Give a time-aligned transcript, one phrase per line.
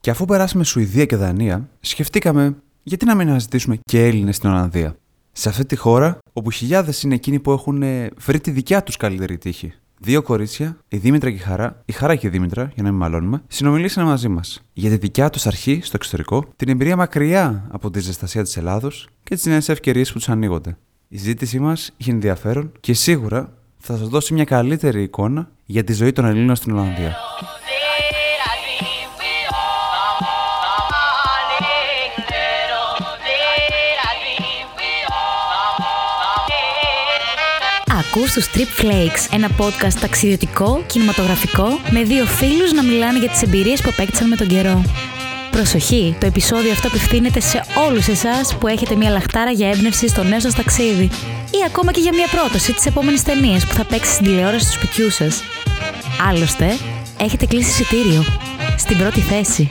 [0.00, 4.96] Και αφού περάσαμε Σουηδία και Δανία, σκεφτήκαμε γιατί να μην αναζητήσουμε και Έλληνες στην Ολλανδία;
[5.32, 8.96] Σε αυτή τη χώρα, όπου χιλιάδες είναι εκείνοι που έχουν ε, βρει τη δικιά τους
[8.96, 9.72] καλύτερη τύχη.
[10.02, 12.98] Δύο κορίτσια, η Δήμητρα και η Χαρά, η Χαρά και η Δήμητρα, για να μην
[12.98, 17.90] μαλώνουμε, συνομιλήσαν μαζί μας για τη δικιά τους αρχή στο εξωτερικό, την εμπειρία μακριά από
[17.90, 20.76] τη ζεστασία της Ελλάδος και τις νέες ευκαιρίες που τους ανοίγονται.
[21.08, 25.92] Η ζήτησή μας είχε ενδιαφέρον και σίγουρα θα σας δώσει μια καλύτερη εικόνα για τη
[25.92, 27.16] ζωή των Ελλήνων στην Ολλανδία.
[38.14, 43.42] Ακούς τους Trip Flakes, ένα podcast ταξιδιωτικό, κινηματογραφικό, με δύο φίλους να μιλάνε για τις
[43.42, 44.82] εμπειρίες που απέκτησαν με τον καιρό.
[45.50, 50.22] Προσοχή, το επεισόδιο αυτό απευθύνεται σε όλους εσάς που έχετε μια λαχτάρα για έμπνευση στο
[50.22, 51.10] νέο σας ταξίδι
[51.50, 54.72] ή ακόμα και για μια πρόταση της επόμενης ταινίας που θα παίξει στην τηλεόραση του
[54.72, 55.42] σπιτιού σας.
[56.28, 56.76] Άλλωστε,
[57.20, 58.24] έχετε κλείσει εισιτήριο.
[58.76, 59.70] Στην πρώτη θέση.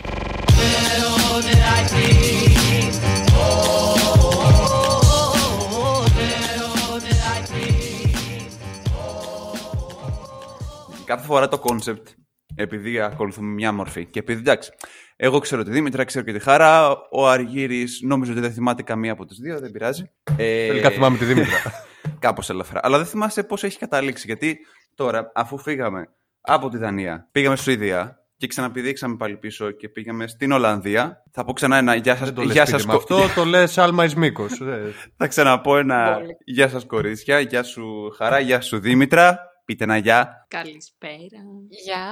[11.10, 12.08] Κάθε φορά το κόνσεπτ,
[12.56, 14.72] επειδή ακολουθούμε μια μορφή και επειδή εντάξει,
[15.16, 19.12] εγώ ξέρω τη Δήμητρα, ξέρω και τη Χαρά, ο Αργύρης νόμιζε ότι δεν θυμάται καμία
[19.12, 20.12] από τις δύο, δεν πειράζει.
[20.38, 20.68] Ε...
[20.68, 21.62] Τελικά θυμάμαι τη Δήμητρα.
[22.26, 22.80] Κάπως ελαφρά.
[22.84, 24.24] Αλλά δεν θυμάσαι πώς έχει καταλήξει.
[24.26, 24.58] Γιατί
[24.96, 26.08] τώρα, αφού φύγαμε
[26.42, 31.24] από τη Δανία, πήγαμε στη Σουηδία και ξαναπηδήξαμε πάλι πίσω και πήγαμε στην Ολλανδία.
[31.32, 32.32] Θα πω ξανά ένα γεια σας.
[32.52, 34.62] Γεια σας, με αυτό το λες άλμα εις μήκος.
[35.18, 39.49] θα ξαναπώ ένα γεια σας κορίτσια, γεια σου Χαρά, γεια σου Δήμητρα.
[39.70, 40.46] Πείτε ένα γεια.
[40.48, 41.42] Καλησπέρα.
[41.70, 42.04] Γεια.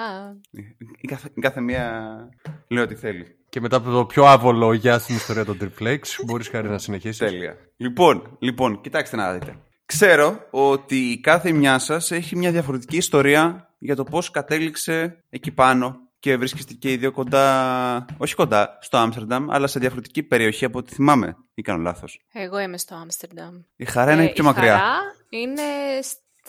[1.01, 2.13] Η κάθε, κάθε μία
[2.67, 3.35] λέει ό,τι θέλει.
[3.49, 7.17] Και μετά από το πιο άβολο γεια στην ιστορία των Triplex, μπορείς χάρη να συνεχίσεις;
[7.17, 7.57] Τέλεια.
[7.77, 9.55] Λοιπόν, λοιπόν, κοιτάξτε να δείτε.
[9.85, 15.95] Ξέρω ότι κάθε μια σας έχει μια διαφορετική ιστορία για το πώς κατέληξε εκεί πάνω
[16.19, 20.77] και βρίσκεστε και οι δύο κοντά, όχι κοντά, στο Άμστερνταμ, αλλά σε διαφορετική περιοχή από
[20.77, 21.37] ό,τι θυμάμαι.
[21.53, 22.25] Ή κάνω λάθος.
[22.33, 23.55] Εγώ είμαι στο Άμστερνταμ.
[23.75, 24.73] Η Χαρά είναι ε, πιο μακριά.
[24.73, 24.95] Η Χαρά
[25.29, 25.61] είναι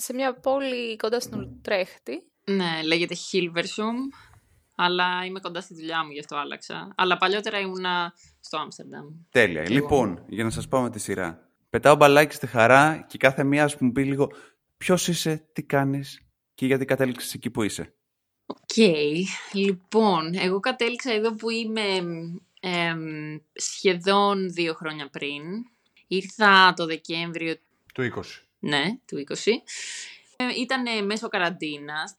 [0.00, 2.22] σε μια πόλη κοντά στην Ουτρέχτη.
[2.44, 3.96] Ναι, λέγεται Χίλβερσουμ,
[4.74, 6.92] αλλά είμαι κοντά στη δουλειά μου, γι' αυτό άλλαξα.
[6.96, 9.06] Αλλά παλιότερα ήμουνα στο Άμστερνταμ.
[9.30, 9.70] Τέλεια.
[9.70, 11.48] Λοιπόν, για να σας πάω με τη σειρά.
[11.70, 14.32] Πετάω μπαλάκι στη Χαρά και κάθε μία ας μου πει λίγο
[14.76, 16.20] ποιος είσαι, τι κάνεις
[16.54, 17.94] και γιατί κατέληξες εκεί που είσαι.
[18.46, 18.76] Οκ.
[19.52, 22.02] Λοιπόν, εγώ κατέληξα εδώ που είμαι
[23.52, 25.42] σχεδόν δύο χρόνια πριν.
[26.06, 27.56] Ήρθα το Δεκέμβριο
[27.94, 28.47] του 20.
[28.58, 29.32] Ναι, του 20.
[30.36, 32.16] Ε, ήταν μέσω καραντίνας.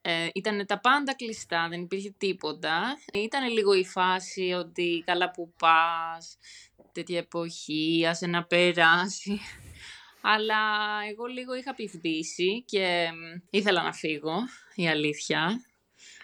[0.00, 2.96] Ε, ήταν τα πάντα κλειστά, δεν υπήρχε τίποτα.
[3.12, 6.36] Ήταν λίγο η φάση ότι καλά που πας,
[6.92, 9.40] τέτοια εποχή, άσε να περάσει.
[10.20, 10.56] Αλλά
[11.10, 13.08] εγώ λίγο είχα πιφδίσει και
[13.50, 14.36] ήθελα να φύγω,
[14.74, 15.64] η αλήθεια.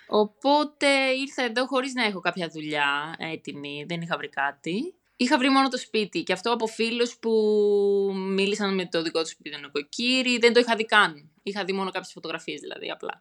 [0.07, 4.95] Οπότε ήρθα εδώ χωρίς να έχω κάποια δουλειά έτοιμη, δεν είχα βρει κάτι.
[5.23, 7.31] Είχα βρει μόνο το σπίτι και αυτό από φίλους που
[8.15, 10.39] μίλησαν με το δικό τους σπίτι νοικοκύρι.
[10.39, 11.31] Δεν το είχα δει καν.
[11.43, 13.21] Είχα δει μόνο κάποιες φωτογραφίες δηλαδή απλά.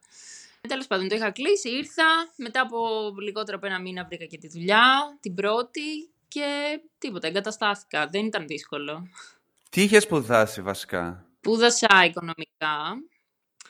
[0.67, 2.03] Τέλος πάντων, το είχα κλείσει, ήρθα.
[2.35, 2.77] Μετά από
[3.21, 7.27] λιγότερο από ένα μήνα βρήκα και τη δουλειά, την πρώτη και τίποτα.
[7.27, 8.07] Εγκαταστάθηκα.
[8.07, 9.07] Δεν ήταν δύσκολο.
[9.69, 13.03] Τι είχε σπουδάσει βασικά; Σπούδασα οικονομικά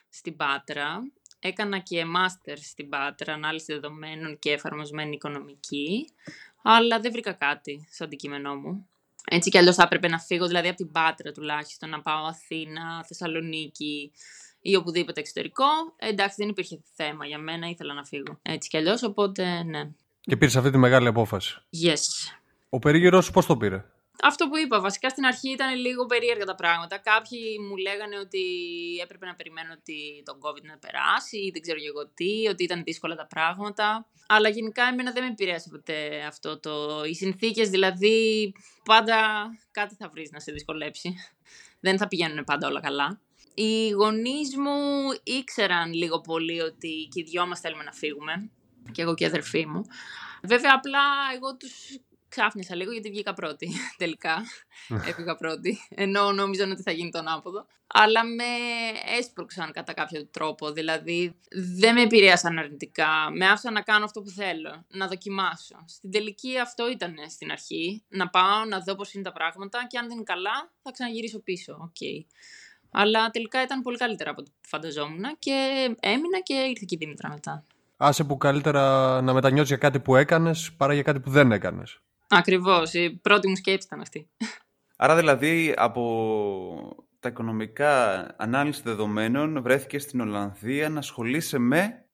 [0.10, 1.00] στην Πάτρα.
[1.40, 6.10] Έκανα και μάστερ στην Πάτρα, ανάλυση δεδομένων και εφαρμοσμένη οικονομική
[6.62, 8.86] αλλά δεν βρήκα κάτι στο αντικείμενό μου.
[9.26, 13.04] Έτσι κι αλλιώς θα έπρεπε να φύγω, δηλαδή από την Πάτρα τουλάχιστον, να πάω Αθήνα,
[13.08, 14.12] Θεσσαλονίκη
[14.62, 15.66] ή οπουδήποτε εξωτερικό.
[15.96, 18.40] Ε, εντάξει, δεν υπήρχε θέμα για μένα, ήθελα να φύγω.
[18.42, 19.90] Έτσι κι αλλιώς, οπότε ναι.
[20.22, 21.58] Και πήρες αυτή τη μεγάλη απόφαση.
[21.84, 22.34] Yes.
[22.70, 23.86] Ο περίγυρο πώς το πήρε;
[24.24, 26.98] Αυτό που είπα, βασικά στην αρχή ήταν λίγο περίεργα τα πράγματα.
[26.98, 28.44] Κάποιοι μου λέγανε ότι
[29.04, 32.84] έπρεπε να περιμένω ότι τον COVID να περάσει ή δεν ξέρω εγώ τι, ότι ήταν
[32.84, 34.08] δύσκολα τα πράγματα.
[34.28, 37.04] Αλλά γενικά εμένα δεν με επηρέασε ποτέ αυτό το...
[37.04, 38.52] Οι συνθήκες δηλαδή
[38.84, 41.16] πάντα κάτι θα βρεις να σε δυσκολέψει.
[41.80, 43.22] Δεν θα πηγαίνουν πάντα όλα καλά.
[43.54, 48.52] Οι γονείς μου ήξεραν λίγο πολύ ότι και οι δυο μας θέλουμε να φύγουμε.
[48.92, 49.82] Και εγώ και η αδερφή μου.
[50.44, 51.02] Βέβαια, απλά
[51.36, 52.00] εγώ τους
[52.32, 53.70] ξάφνησα λίγο γιατί βγήκα πρώτη
[54.02, 54.36] τελικά.
[55.08, 55.78] Έφυγα πρώτη.
[55.90, 57.66] Ενώ νόμιζαν ότι θα γίνει τον άποδο.
[57.88, 58.44] Αλλά με
[59.18, 60.72] έσπρωξαν κατά κάποιο τρόπο.
[60.72, 61.36] Δηλαδή
[61.78, 63.08] δεν με επηρέασαν αρνητικά.
[63.32, 64.86] Με άφησαν να κάνω αυτό που θέλω.
[64.88, 65.84] Να δοκιμάσω.
[65.88, 68.04] Στην τελική αυτό ήταν στην αρχή.
[68.08, 71.40] Να πάω να δω πώς είναι τα πράγματα και αν δεν είναι καλά θα ξαναγυρίσω
[71.40, 71.92] πίσω.
[71.92, 72.26] Okay.
[72.92, 77.30] Αλλά τελικά ήταν πολύ καλύτερα από ό,τι φανταζόμουν και έμεινα και ήρθε και η Δήμητρα
[77.30, 77.64] μετά.
[77.98, 82.00] Άσε που καλύτερα να μετανιώσεις για κάτι που έκανες παρά για κάτι που δεν έκανες.
[82.32, 82.94] Ακριβώς.
[82.94, 84.30] Η πρώτη μου σκέψη ήταν αυτή.
[84.96, 92.06] Άρα δηλαδή από τα οικονομικά ανάλυση δεδομένων βρέθηκε στην Ολλανδία να ασχολείσαι με...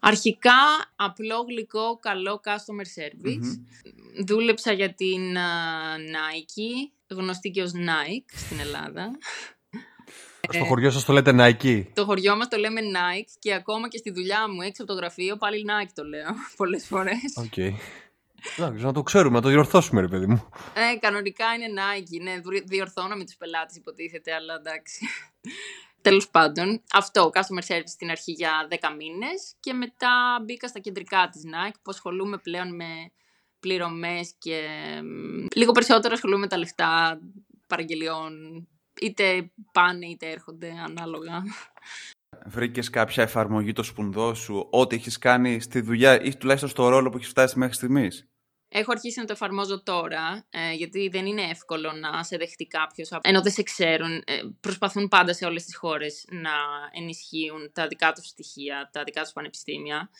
[0.00, 0.52] Αρχικά,
[0.96, 3.60] απλό, γλυκό, καλό customer service.
[4.26, 5.50] Δούλεψα για την α,
[5.96, 9.10] Nike, γνωστή και ως Nike στην Ελλάδα.
[10.50, 13.98] Στο χωριό σας το λέτε Nike; Το χωριό μας το λέμε Nike και ακόμα και
[13.98, 17.36] στη δουλειά μου έξω από το γραφείο πάλι Nike το λέω πολλές φορές.
[17.36, 17.74] Οκ.
[18.58, 20.48] Εντάξει, να το ξέρουμε, να το διορθώσουμε, ρε παιδί μου.
[20.74, 25.06] Ε, κανονικά είναι Nike, ναι, δου- διορθώνω με τους πελάτες υποτίθεται, αλλά εντάξει.
[26.02, 31.28] Τέλος πάντων, αυτό, customer service στην αρχή για 10 μήνες και μετά μπήκα στα κεντρικά
[31.32, 33.10] της Nike που ασχολούμαι πλέον με
[33.60, 34.60] πληρωμές και
[35.02, 37.18] μ, λίγο περισσότερο ασχολούμαι με τα λεφτά
[37.66, 38.32] παραγγελιών,
[39.00, 41.42] είτε πάνε είτε έρχονται ανάλογα.
[42.46, 47.10] Βρήκες κάποια εφαρμογή το σπουδό σου, ό,τι έχεις κάνει στη δουλειά ή τουλάχιστον στο ρόλο
[47.10, 48.28] που έχεις φτάσει μέχρι στιγμής;
[48.68, 53.08] Έχω αρχίσει να το εφαρμόζω τώρα, ε, γιατί δεν είναι εύκολο να σε δεχτεί κάποιος.
[53.20, 56.50] Ενώ δεν σε ξέρουν, ε, προσπαθούν πάντα σε όλες τις χώρες να
[56.92, 60.10] ενισχύουν τα δικά τους στοιχεία, τα δικά τους πανεπιστήμια.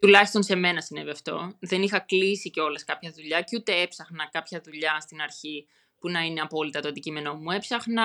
[0.00, 1.56] Τουλάχιστον σε μένα συνέβη αυτό.
[1.60, 5.66] Δεν είχα κλείσει κιόλας κάποια δουλειά και ούτε έψαχνα κάποια δουλειά στην αρχή
[5.98, 7.50] που να είναι απόλυτα το αντικείμενό μου.
[7.50, 8.04] Έψαχνα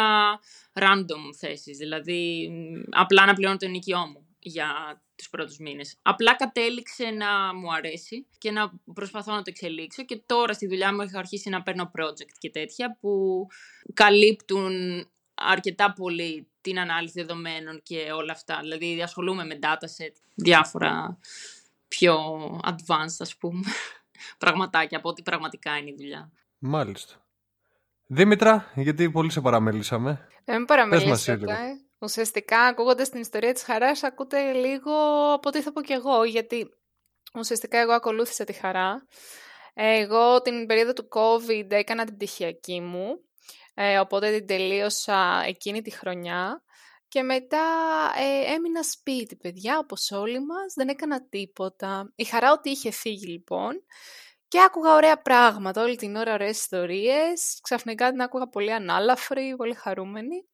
[0.74, 5.98] random θέσεις, δηλαδή μ, απλά να πληρώνω το ενοικιό μου για τους πρώτους μήνες.
[6.02, 10.94] Απλά κατέληξε να μου αρέσει και να προσπαθώ να το εξελίξω και τώρα στη δουλειά
[10.94, 13.46] μου έχω αρχίσει να παίρνω project και τέτοια που
[13.94, 18.60] καλύπτουν αρκετά πολύ την ανάλυση δεδομένων και όλα αυτά.
[18.62, 21.20] Δηλαδή ασχολούμαι με dataset, διάφορα
[21.88, 22.16] πιο
[22.64, 23.62] advanced ας πούμε
[24.44, 26.32] πραγματάκια από ό,τι πραγματικά είναι η δουλειά.
[26.58, 27.21] Μάλιστα.
[28.14, 30.28] Δήμητρα, γιατί πολύ σε παραμελήσαμε.
[30.46, 31.38] Ε, μην Πες μας παραμελήσετε.
[31.38, 31.56] λίγο.
[32.00, 34.94] Ουσιαστικά, ακούγοντας την ιστορία της Χαράς, ακούτε λίγο
[35.34, 36.68] από ό,τι θα πω κι εγώ, γιατί
[37.34, 39.08] ουσιαστικά εγώ ακολούθησα τη Χαρά.
[39.74, 43.08] Ε, Εγώ την περίοδο του COVID έκανα την πτυχιακή μου,
[43.74, 46.64] ε, οπότε την τελείωσα εκείνη τη χρονιά.
[47.08, 47.64] Και μετά
[48.18, 52.12] ε, έμεινα σπίτι, παιδιά, όπως όλοι μας, δεν έκανα τίποτα.
[52.16, 53.74] Η χαρά ότι είχε φύγει, λοιπόν,
[54.52, 57.60] και άκουγα ωραία πράγματα, όλη την ώρα ωραίες ιστορίες.
[57.62, 60.48] Ξαφνικά την άκουγα πολύ ανάλαφρη, πολύ χαρούμενη.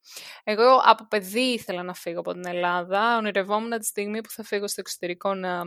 [0.44, 3.18] Εγώ από παιδί ήθελα να φύγω από την Ελλάδα.
[3.18, 5.62] Ονειρευόμουν τη στιγμή που θα φύγω στο εξωτερικό να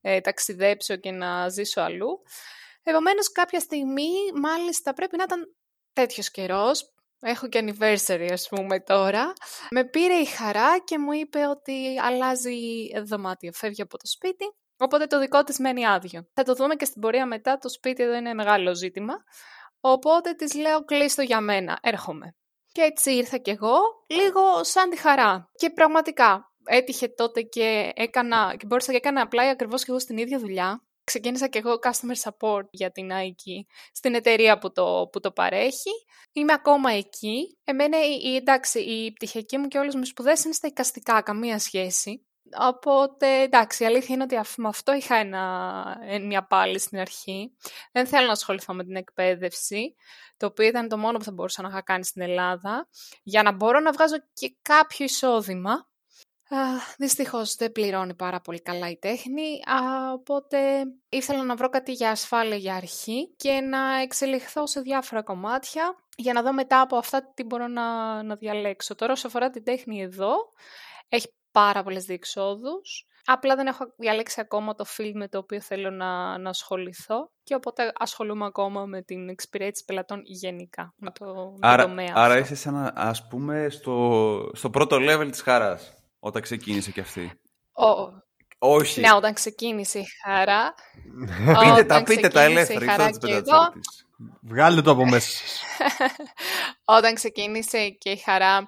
[0.00, 2.22] ε, ταξιδέψω και να ζήσω αλλού.
[2.82, 5.54] Επομένως κάποια στιγμή μάλιστα πρέπει να ήταν
[5.92, 6.92] τέτοιος καιρός.
[7.20, 9.32] Έχω και anniversary ας πούμε τώρα.
[9.70, 12.58] Με πήρε η χαρά και μου είπε ότι αλλάζει
[13.04, 14.44] δωμάτιο, φεύγει από το σπίτι.
[14.82, 16.28] Οπότε το δικό της μένει άδειο.
[16.34, 19.14] Θα το δούμε και στην πορεία μετά, το σπίτι εδώ είναι μεγάλο ζήτημα.
[19.80, 22.34] Οπότε της λέω κλείστο για μένα, έρχομαι.
[22.72, 25.50] Και έτσι ήρθα κι εγώ, λίγο σαν τη χαρά.
[25.52, 30.16] Και πραγματικά έτυχε τότε και έκανα, και μπόρεσα και έκανα απλά ακριβώς και εγώ στην
[30.16, 30.84] ίδια δουλειά.
[31.04, 35.90] Ξεκίνησα και εγώ customer support για την Nike στην εταιρεία που το, που το παρέχει.
[36.32, 37.58] Είμαι ακόμα εκεί.
[37.64, 42.29] Εμένα, η, εντάξει, η πτυχιακή μου και όλες μου σπουδές είναι στα οικαστικά, καμία σχέση.
[42.58, 46.98] Οπότε, εντάξει, η αλήθεια είναι ότι αφ- με αυτό είχα ένα, ε, μια πάλι στην
[46.98, 47.52] αρχή.
[47.92, 49.94] Δεν θέλω να ασχοληθώ με την εκπαίδευση,
[50.36, 52.88] το οποίο ήταν το μόνο που θα μπορούσα να είχα κάνει στην Ελλάδα,
[53.22, 55.88] για να μπορώ να βγάζω και κάποιο εισόδημα.
[56.52, 56.56] Α,
[56.98, 62.10] δυστυχώς δεν πληρώνει πάρα πολύ καλά η τέχνη, α, οπότε ήθελα να βρω κάτι για
[62.10, 67.32] ασφάλεια για αρχή και να εξελιχθώ σε διάφορα κομμάτια για να δω μετά από αυτά
[67.34, 68.94] τι μπορώ να, να διαλέξω.
[68.94, 70.34] Τώρα όσο αφορά την τέχνη εδώ,
[71.08, 73.04] έχει πάρα πολλές διεξόδους.
[73.24, 77.54] Απλά δεν έχω διαλέξει ακόμα το field με το οποίο θέλω να, να ασχοληθώ και
[77.54, 82.34] οπότε ασχολούμαι ακόμα με την εξυπηρέτηση πελατών γενικά, με το, με το Άρα, τομέα άρα
[82.34, 82.44] αυτό.
[82.44, 87.40] είσαι σαν να, ας πούμε στο, στο πρώτο level της χαράς, όταν ξεκίνησε και αυτή.
[87.72, 88.12] Ω,
[88.58, 89.00] Όχι.
[89.00, 90.74] ναι, όταν ξεκίνησε η χαρά.
[91.60, 92.80] πείτε τα, όταν πείτε τα ξεκίνησε ελεύθερα.
[92.80, 94.06] η ήρθα χαρά να τις και πετάτε εγώ, της.
[94.42, 95.62] Βγάλε το από μέσα σας.
[96.98, 98.64] όταν ξεκίνησε και η Χαρά ε,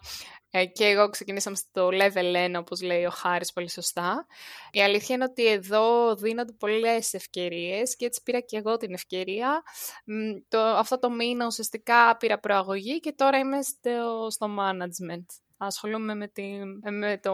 [0.72, 4.26] και εγώ ξεκινήσαμε στο level 1, όπως λέει ο Χάρης πολύ σωστά.
[4.70, 9.62] Η αλήθεια είναι ότι εδώ δίνονται πολλές ευκαιρίες και έτσι πήρα και εγώ την ευκαιρία.
[10.04, 10.12] Μ,
[10.48, 15.24] Το, αυτό το μήνα ουσιαστικά πήρα προαγωγή και τώρα είμαι στο, στο management.
[15.56, 16.42] Ασχολούμαι με, τη,
[16.90, 17.32] με το...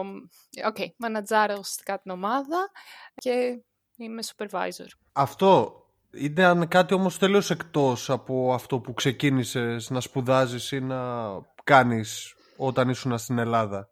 [0.65, 2.71] OK, okay, μανατζάρω ουσιαστικά την ομάδα
[3.15, 3.61] και
[3.97, 4.87] είμαι supervisor.
[5.11, 11.27] Αυτό ήταν κάτι όμως τελείως εκτός από αυτό που ξεκίνησες να σπουδάζεις ή να
[11.63, 13.89] κάνεις όταν ήσουν στην Ελλάδα.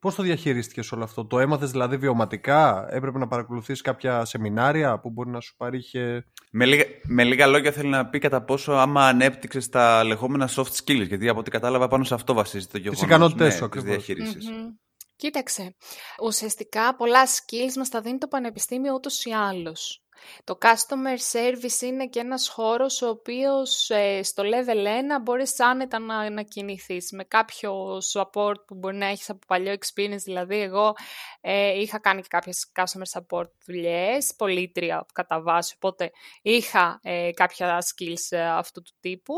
[0.00, 5.10] Πώς το διαχειρίστηκες όλο αυτό, το έμαθες δηλαδή βιωματικά, έπρεπε να παρακολουθείς κάποια σεμινάρια που
[5.10, 6.24] μπορεί να σου παρήχε...
[6.50, 10.72] Με λίγα, με λίγα λόγια θέλει να πει κατά πόσο άμα ανέπτυξες τα λεγόμενα soft
[10.84, 11.06] skills.
[11.06, 13.02] Γιατί από ό,τι κατάλαβα πάνω σε αυτό βασίζεται το γεγονός.
[13.02, 13.88] ικανότητες σου ναι, ακριβώς.
[13.88, 14.50] διαχείρισης.
[14.50, 14.68] Μμμ.
[15.16, 15.74] Κοίταξε,
[16.22, 20.02] ουσιαστικά πολλά skills μας τα δίνει το πανεπιστήμιο ούτως ή άλλως.
[20.44, 24.86] Το customer service είναι και ένας χώρος ο οποίος ε, στο level
[25.18, 29.72] 1 μπορείς άνετα να, να κινηθείς με κάποιο support που μπορεί να έχεις από παλιό
[29.72, 30.22] experience.
[30.24, 30.94] Δηλαδή εγώ
[31.40, 36.10] ε, είχα κάνει και κάποιες customer support δουλειές, πολίτρια κατά βάση, οπότε
[36.42, 39.34] είχα ε, κάποια skills ε, αυτού του τύπου.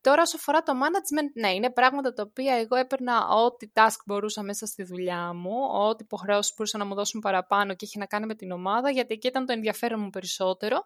[0.00, 4.42] Τώρα όσο αφορά το management, ναι, είναι πράγματα τα οποία εγώ έπαιρνα ό,τι task μπορούσα
[4.42, 8.26] μέσα στη δουλειά μου, ό,τι υποχρεώσεις μπορούσα να μου δώσουν παραπάνω και είχε να κάνει
[8.26, 10.78] με την ομάδα, γιατί εκεί ήταν το ενδιαφέρον μου περισσότερο.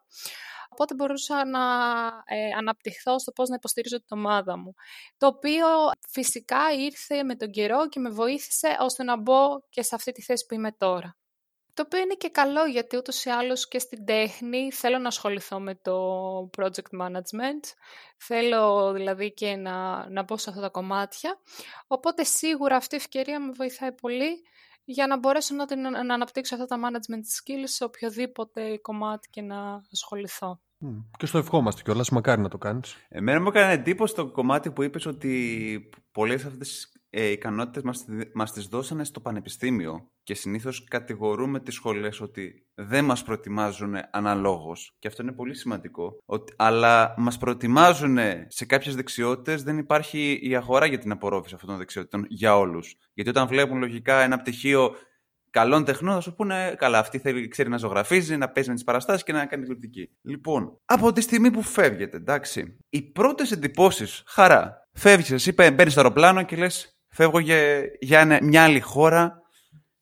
[0.72, 1.60] Οπότε μπορούσα να
[2.24, 4.74] ε, αναπτυχθώ στο πώς να υποστηρίζω την ομάδα μου.
[5.16, 5.66] Το οποίο
[6.08, 10.22] φυσικά ήρθε με τον καιρό και με βοήθησε ώστε να μπω και σε αυτή τη
[10.22, 11.16] θέση που είμαι τώρα.
[11.74, 15.60] Το οποίο είναι και καλό γιατί ούτως ή άλλως και στην τέχνη θέλω να ασχοληθώ
[15.60, 15.96] με το
[16.58, 17.64] project management.
[18.18, 21.40] Θέλω δηλαδή και να, να μπω σε αυτά τα κομμάτια.
[21.86, 24.42] Οπότε σίγουρα αυτή η ευκαιρία με βοηθάει πολύ
[24.84, 29.42] για να μπορέσω να, την, να αναπτύξω αυτά τα management skills σε οποιοδήποτε κομμάτι και
[29.42, 30.60] να ασχοληθώ.
[31.18, 32.96] Και στο ευχόμαστε κιόλας, μακάρι να το κάνεις.
[33.08, 38.04] Εμένα μου έκανε εντύπωση το κομμάτι που είπες ότι πολλές αυτές τις ε, ικανότητες μας
[38.34, 44.96] μας τις δώσανε στο πανεπιστήμιο και συνήθως κατηγορούμε τις σχολές ότι δεν μας προετοιμάζουν αναλόγως.
[44.98, 46.16] Και αυτό είναι πολύ σημαντικό.
[46.24, 51.70] Ότι, αλλά μας προετοιμάζουν σε κάποιες δεξιότητες, δεν υπάρχει η αγορά για την απορρόφηση αυτών
[51.70, 52.96] των δεξιότητων για όλους.
[53.14, 54.94] Γιατί όταν βλέπουν λογικά ένα πτυχίο
[55.50, 58.84] καλών τεχνών θα σου πούνε καλά, αυτή θέλει, ξέρει να ζωγραφίζει, να παίζει με τις
[58.84, 60.10] παραστάσεις και να κάνει τηλεοπτική.
[60.22, 64.88] Λοιπόν, από τη στιγμή που φεύγετε, εντάξει, οι πρώτες εντυπώσεις, χαρά.
[64.92, 69.42] Φεύγεις, εσύ μπαίνεις στο αεροπλάνο και λες, φεύγω για, για μια άλλη χώρα,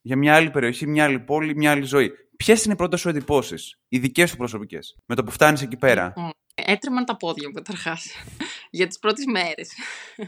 [0.01, 2.11] για μια άλλη περιοχή, μια άλλη πόλη, μια άλλη ζωή.
[2.37, 5.77] Ποιες είναι οι πρώτες σου εντυπώσεις, οι δικές σου προσωπικές, με το που φτάνεις εκεί
[5.77, 8.07] πέρα; Λοιπόν, έτρεμαν τα πόδια μου καταρχάς
[8.77, 9.71] για τις πρώτες μέρες.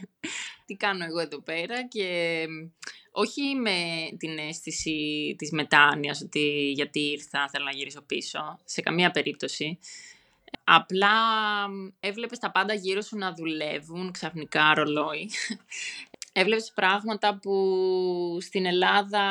[0.65, 2.45] Τι κάνω εγώ εδώ πέρα και
[3.11, 3.77] όχι με
[4.17, 9.79] την αίσθηση της μετάνοιας ότι γιατί ήρθα, θέλω να γυρίσω πίσω, σε καμία περίπτωση.
[10.63, 11.09] Απλά
[11.99, 15.29] έβλεπες τα πάντα γύρω σου να δουλεύουν, ξαφνικά ρολόι.
[16.31, 19.23] Έβλεπες πράγματα που στην Ελλάδα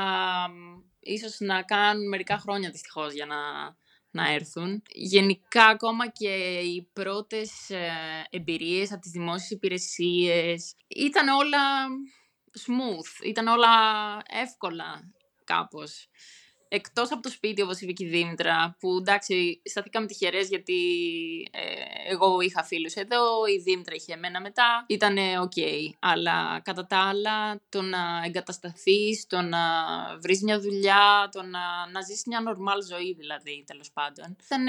[1.01, 3.37] ίσως να κάνουν μερικά χρόνια δυστυχώς για να,
[4.11, 4.83] να έρθουν.
[4.95, 7.91] Γενικά ακόμα και οι πρώτες ε,
[8.31, 11.87] εμπειρίες από τις δημόσιες υπηρεσίες ήταν όλα
[12.67, 13.69] smooth, ήταν όλα
[14.29, 15.13] εύκολα
[15.45, 16.09] κάπως.
[16.73, 20.75] Εκτός από το σπίτι, όπως είπε και η Δήμητρα, που εντάξει, σταθήκαμε τυχερές γιατί
[21.51, 25.53] ε, εγώ είχα φίλους εδώ, η Δήμητρα είχε εμένα μετά, ήταν οκ.
[25.99, 29.59] Αλλά κατά τα άλλα, το να εγκατασταθείς, το να
[30.23, 34.65] βρεις μια δουλειά, το να, να ζήσεις μια normal ζωή δηλαδή, τέλος πάντων, ήταν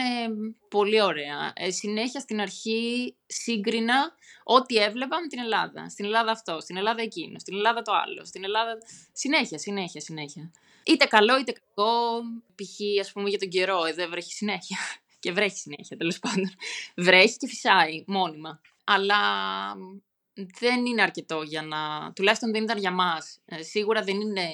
[0.69, 1.51] πολύ ωραία.
[1.55, 5.89] Ε, συνέχεια στην αρχή σύγκρινα ό,τι έβλεπα με την Ελλάδα.
[5.89, 8.77] Στην Ελλάδα αυτό, στην Ελλάδα εκείνο, στην Ελλάδα το άλλο, στην Ελλάδα...
[9.13, 10.51] Συνέχεια, συνέχεια, συνέχεια.
[10.83, 12.21] Είτε καλό είτε κακό,
[12.55, 12.99] π.χ.
[13.01, 14.77] ας πούμε για τον καιρό, εδώ βρέχει συνέχεια.
[15.19, 16.49] Και βρέχει συνέχεια, τέλος πάντων.
[16.95, 18.61] Βρέχει και φυσάει μόνιμα.
[18.83, 19.17] Αλλά
[20.59, 22.11] δεν είναι αρκετό για να...
[22.13, 23.39] Τουλάχιστον δεν ήταν για μας.
[23.45, 24.47] Ε, σίγουρα δεν είναι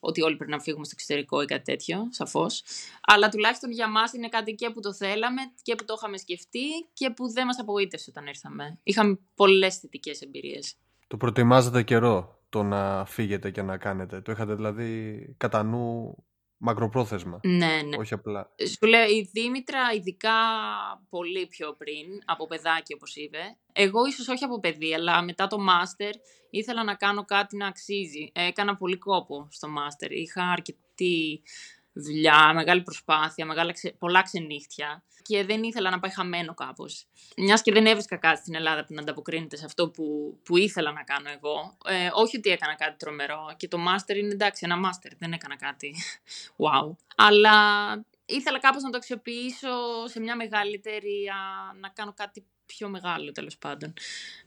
[0.00, 2.62] ότι όλοι πρέπει να φύγουμε στο εξωτερικό ή κάτι τέτοιο, σαφώς.
[3.00, 6.68] Αλλά τουλάχιστον για μας είναι κάτι και που το θέλαμε και που το είχαμε σκεφτεί
[6.92, 8.78] και που δεν μας απογοήτευσε όταν ήρθαμε.
[8.82, 10.74] Είχαμε πολλές θετικές εμπειρίες.
[11.06, 14.20] Το προετοιμάζετε καιρό; Το να φύγετε και να κάνετε.
[14.20, 16.14] Το είχατε δηλαδή κατά νου
[16.56, 17.40] μακροπρόθεσμα.
[17.42, 17.96] Ναι, ναι.
[17.98, 18.48] Όχι απλά.
[18.68, 20.30] Σου λέω, η Δήμητρα ειδικά
[21.08, 23.38] πολύ πιο πριν, από παιδάκι όπως είπε.
[23.72, 26.10] Εγώ ίσως όχι από παιδί, αλλά μετά το μάστερ
[26.50, 28.30] ήθελα να κάνω κάτι να αξίζει.
[28.32, 30.12] Έκανα πολύ κόπο στο μάστερ.
[30.12, 31.42] Είχα αρκετή
[31.94, 37.06] δουλειά, μεγάλη προσπάθεια, μεγάλα, πολλά ξενύχτια και δεν ήθελα να πάει χαμένο κάπως.
[37.36, 40.92] Μιας και δεν έβρισκα κάτι στην Ελλάδα που να ανταποκρίνεται σε αυτό που, που ήθελα
[40.92, 41.76] να κάνω εγώ.
[41.84, 45.56] Ε, όχι ότι έκανα κάτι τρομερό και το μάστερ είναι εντάξει, ένα μάστερ, δεν έκανα
[45.56, 45.94] κάτι
[46.62, 46.96] wow.
[47.16, 47.56] Αλλά
[48.26, 51.28] ήθελα κάπως να το αξιοποιήσω σε μια μεγαλύτερη,
[51.80, 53.92] να κάνω κάτι πιο μεγάλο τέλος πάντων,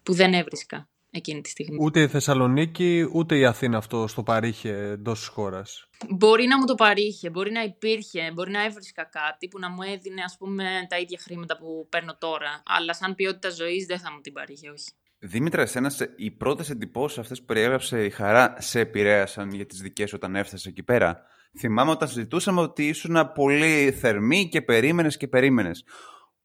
[0.03, 1.77] που δεν έβρισκα εκείνη τη στιγμή.
[1.81, 5.89] Ούτε η Θεσσαλονίκη, ούτε η Αθήνα αυτό στο παρήχε εντός της χώρας.
[6.09, 9.81] Μπορεί να μου το παρήχε, μπορεί να υπήρχε, μπορεί να έβρισκα κάτι που να μου
[9.81, 12.63] έδινε ας πούμε τα ίδια χρήματα που παίρνω τώρα.
[12.65, 14.89] Αλλά σαν ποιότητα ζωής δεν θα μου την παρήχε, όχι.
[15.19, 20.13] Δήμητρα, εσένα οι πρώτες εντυπώσεις αυτές που περιέγραψε η χαρά σε επηρέασαν για τις δικές
[20.13, 21.21] όταν έφτασε εκεί πέρα;
[21.59, 25.83] Θυμάμαι όταν συζητούσαμε ότι ήσουν πολύ θερμή και περίμενες και περίμενες.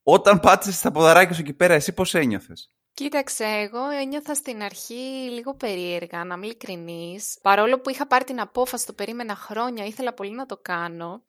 [0.02, 5.28] Όταν πάτησες στα ποδαράκια σου εκεί πέρα, εσύ πώς ένιωθες; Κοίταξε, εγώ ένιωθα στην αρχή
[5.30, 7.38] λίγο περίεργα, να είμαι ειλικρινής.
[7.42, 11.22] Παρόλο που είχα πάρει την απόφαση, το περίμενα χρόνια, ήθελα πολύ να το κάνω.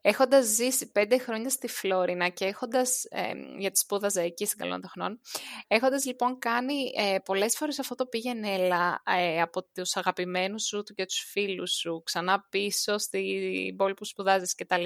[0.00, 5.20] Έχοντας ζήσει πέντε χρόνια στη Φλόρινα και έχοντας, ε, γιατί σπούδαζα εκεί στην Καλών Τεχνών,
[5.66, 10.82] έχοντας λοιπόν κάνει ε, πολλές φορές αυτό το πήγαινε έλα ε, από τους αγαπημένους σου
[10.82, 14.84] και τους φίλους σου, ξανά πίσω στην πόλη που σπουδάζεις κτλ.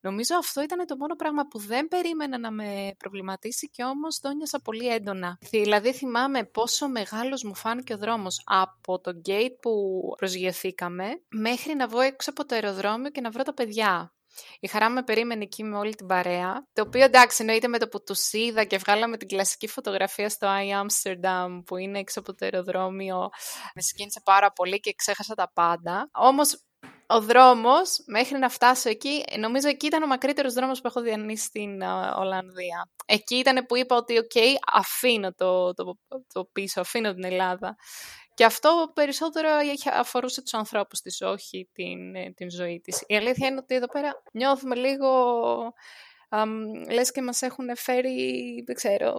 [0.00, 4.30] Νομίζω αυτό ήταν το μόνο πράγμα που δεν περίμενα να με προβληματίσει και όμως το
[4.30, 5.29] νιώσα πολύ έντονα.
[5.50, 11.86] Δηλαδή θυμάμαι πόσο μεγάλος μου φάνηκε ο δρόμος από το gate που προσγειωθήκαμε μέχρι να
[11.88, 14.14] βγω έξω από το αεροδρόμιο και να βρω τα παιδιά.
[14.60, 16.66] Η χαρά με περίμενε εκεί με όλη την παρέα.
[16.72, 20.48] Το οποίο εντάξει, εννοείται με το που τους είδα και βγάλαμε την κλασική φωτογραφία στο
[20.48, 23.28] I Amsterdam που είναι έξω από το αεροδρόμιο.
[23.74, 26.10] Με συγκίνησε πάρα πολύ και ξέχασα τα πάντα.
[26.12, 26.64] Όμως
[27.10, 31.44] ο δρόμος μέχρι να φτάσω εκεί, νομίζω εκεί ήταν ο μακρύτερος δρόμος που έχω διανύσει
[31.44, 31.82] στην
[32.16, 32.90] Ολλανδία.
[33.06, 34.32] Εκεί ήταν που είπα ότι οκ,
[34.72, 35.98] αφήνω το, το,
[36.32, 37.76] το πίσω, αφήνω την Ελλάδα.
[38.34, 39.48] Και αυτό περισσότερο
[39.92, 43.04] αφορούσε τους ανθρώπους της, όχι την, ε, την ζωή της.
[43.06, 45.08] Η αλήθεια είναι ότι εδώ πέρα νιώθουμε λίγο...
[46.36, 46.48] Um,
[46.90, 49.16] λες και μας έχουν φέρει, δεν ξέρω,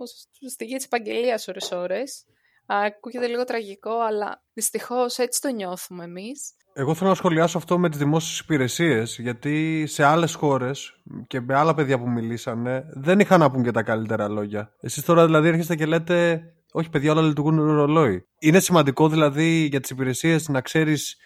[0.49, 2.25] στη γη της επαγγελίας ώρες-ώρες.
[2.73, 6.53] Ακούγεται λίγο τραγικό, αλλά δυστυχώς έτσι το νιώθουμε εμείς.
[6.73, 11.55] Εγώ θέλω να σχολιάσω αυτό με τις δημόσιες υπηρεσίες, γιατί σε άλλες χώρες και με
[11.55, 14.73] άλλα παιδιά που μιλήσανε δεν είχαν να πούν και τα καλύτερα λόγια.
[14.79, 18.27] Εσείς τώρα δηλαδή έρχεστε και λέτε όχι παιδιά όλα λειτουργούν ρολόι.
[18.39, 21.17] Είναι σημαντικό δηλαδή για τις υπηρεσίες να ξέρεις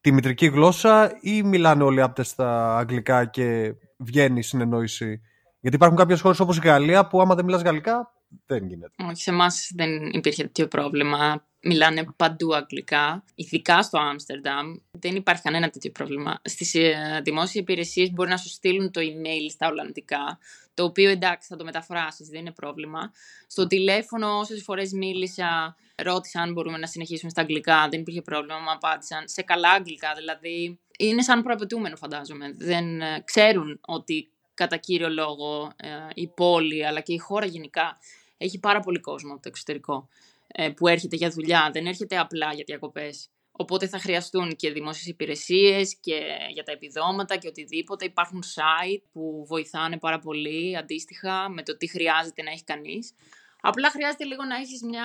[0.00, 5.20] τη μητρική γλώσσα ή μιλάνε όλοι άπτες στα αγγλικά και βγαίνει η συνεννόηση;
[5.60, 9.04] Γιατί υπάρχουν κάποιες χώρες όπως η Γαλλία που άμα δεν μιλάς γαλλικά δεν γίνεται.
[9.04, 11.44] Όχι, σε εμάς δεν υπήρχε τέτοιο πρόβλημα.
[11.62, 13.24] Μιλάνε παντού αγγλικά.
[13.34, 16.40] Ειδικά στο Άμστερνταμ δεν υπάρχει κανένα τέτοιο πρόβλημα.
[16.44, 20.38] Στις ε, δημόσιες υπηρεσίες μπορεί να σου στείλουν το email στα Ολλανδικά,
[20.74, 23.12] το οποίο εντάξει θα το μεταφράσεις, δεν είναι πρόβλημα.
[23.46, 28.58] Στο τηλέφωνο, όσες φορές μίλησα, ρώτησα αν μπορούμε να συνεχίσουμε στα αγγλικά, δεν υπήρχε πρόβλημα,
[28.58, 30.14] μου απάντησαν σε καλά αγγλικά.
[30.16, 32.52] Δηλαδή είναι σαν προαπαιτούμενο, φαντάζομαι.
[32.52, 37.98] Δεν ε, ξέρουν ότι κατά κύριο λόγο ε, η πόλη αλλά και η χώρα γενικά
[38.40, 40.08] έχει πάρα πολύ κόσμο από το εξωτερικό
[40.46, 43.28] ε, που έρχεται για δουλειά, δεν έρχεται απλά για διακοπές.
[43.52, 46.20] Οπότε θα χρειαστούν και δημόσιες υπηρεσίες και
[46.52, 48.04] για τα επιδόματα και οτιδήποτε.
[48.04, 53.12] Υπάρχουν site που βοηθάνε πάρα πολύ αντίστοιχα με το τι χρειάζεται να έχει κανείς.
[53.60, 55.04] Απλά χρειάζεται λίγο να, έχεις μια,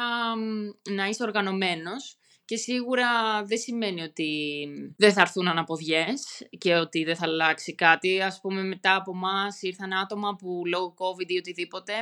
[0.90, 3.08] να είσαι οργανωμένος και σίγουρα
[3.44, 8.22] δεν σημαίνει ότι δεν θα έρθουν αναποδιές και ότι δεν θα αλλάξει κάτι.
[8.22, 11.94] Ας πούμε μετά από εμά ήρθαν άτομα που λόγω COVID ή οτιδήποτε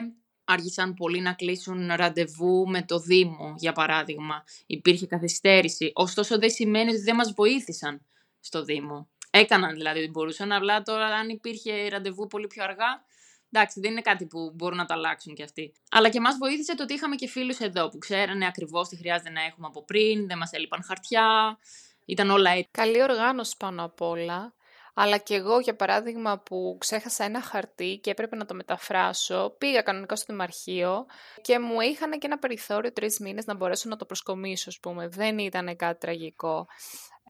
[0.53, 4.43] άργησαν πολύ να κλείσουν ραντεβού με το Δήμο, για παράδειγμα.
[4.65, 5.91] Υπήρχε καθυστέρηση.
[5.93, 8.01] Ωστόσο δεν σημαίνει ότι δεν μας βοήθησαν
[8.39, 9.07] στο Δήμο.
[9.29, 13.03] Έκαναν δηλαδή ότι μπορούσαν, αλλά τώρα αν υπήρχε ραντεβού πολύ πιο αργά,
[13.51, 15.73] εντάξει, δεν είναι κάτι που μπορούν να το αλλάξουν κι αυτοί.
[15.91, 19.29] Αλλά και μας βοήθησε το ότι είχαμε και φίλους εδώ που ξέρανε ακριβώς τι χρειάζεται
[19.29, 21.57] να έχουμε από πριν, δεν μας έλειπαν χαρτιά,
[22.05, 22.69] ήταν όλα έτσι.
[22.71, 24.53] Καλή οργάνωση πάνω απ' όλα.
[24.93, 29.81] Αλλά και εγώ, για παράδειγμα, που ξέχασα ένα χαρτί και έπρεπε να το μεταφράσω, πήγα
[29.81, 31.05] κανονικά στο δημαρχείο
[31.41, 35.07] και μου είχαν και ένα περιθώριο τρεις μήνες να μπορέσω να το προσκομίσω, ας πούμε.
[35.07, 36.67] Δεν ήταν κάτι τραγικό.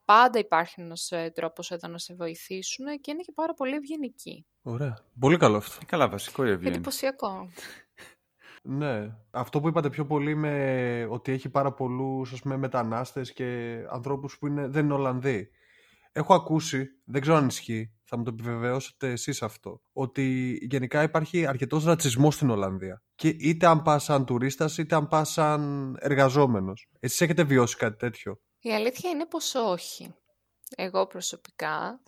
[0.05, 4.45] Πάντα υπάρχει ένας ε, τρόπος εδώ να σε βοηθήσουν και είναι και πάρα πολύ ευγενικοί.
[4.61, 4.97] Ωραία.
[5.19, 5.77] Πολύ καλό αυτό.
[5.81, 6.73] Ε, καλά, βασικό η ευγένεια.
[6.73, 7.49] Εντυπωσιακό.
[8.65, 9.15] Ναι.
[9.31, 14.67] Αυτό που είπατε πιο πολύ με ότι έχει πάρα πολλούς μετανάστες και ανθρώπους που είναι,
[14.67, 15.49] δεν είναι Ολλανδοί.
[16.15, 21.45] Έχω ακούσει, δεν ξέρω αν ισχύει, θα μου το επιβεβαιώσετε εσείς αυτό, ότι γενικά υπάρχει
[21.45, 23.03] αρκετός ρατσισμός στην Ολλανδία.
[23.15, 26.87] Και είτε αν πας σαν τουρίστας, είτε αν πας σαν εργαζόμενος.
[26.99, 30.13] Εσείς έχετε βιώσει κάτι τέτοιο; Η αλήθεια είναι πως όχι
[30.75, 31.99] εγώ προσωπικά.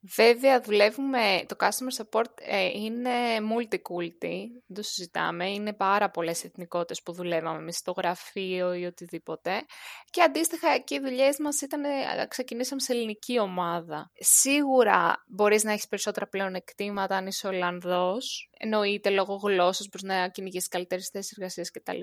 [0.00, 7.02] Βέβαια, δουλεύουμε, το customer support ε, είναι multi-culti, δεν το συζητάμε, είναι πάρα πολλές εθνικότητες
[7.02, 9.64] που δουλεύαμε εμείς στο γραφείο ή οτιδήποτε.
[10.10, 14.10] Και αντίστοιχα, εκεί οι δουλειές μας ήταν, ε, ξεκινήσαμε σε ελληνική ομάδα.
[14.14, 20.28] Σίγουρα μπορείς να έχεις περισσότερα πλέον εκτίματα αν είσαι Ολλανδός, εννοείται λόγω γλώσσας, προς να
[20.28, 22.00] κυνηγήσεις καλύτερες θέσεις εργασίας κτλ.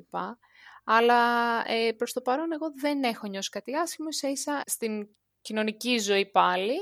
[0.86, 5.08] Αλλά ε, προς το παρόν εγώ δεν έχω νιώσει κάτι άσχημο, ίσα ίσα στην
[5.46, 6.74] κοινωνική ζωή πάλι.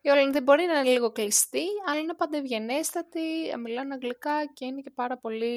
[0.00, 3.20] Η Ολλανδία μπορεί να είναι λίγο κλειστή, αλλά είναι πάντα ευγενέστατη,
[3.62, 5.56] μιλάνε αγγλικά και είναι και πάρα πολύ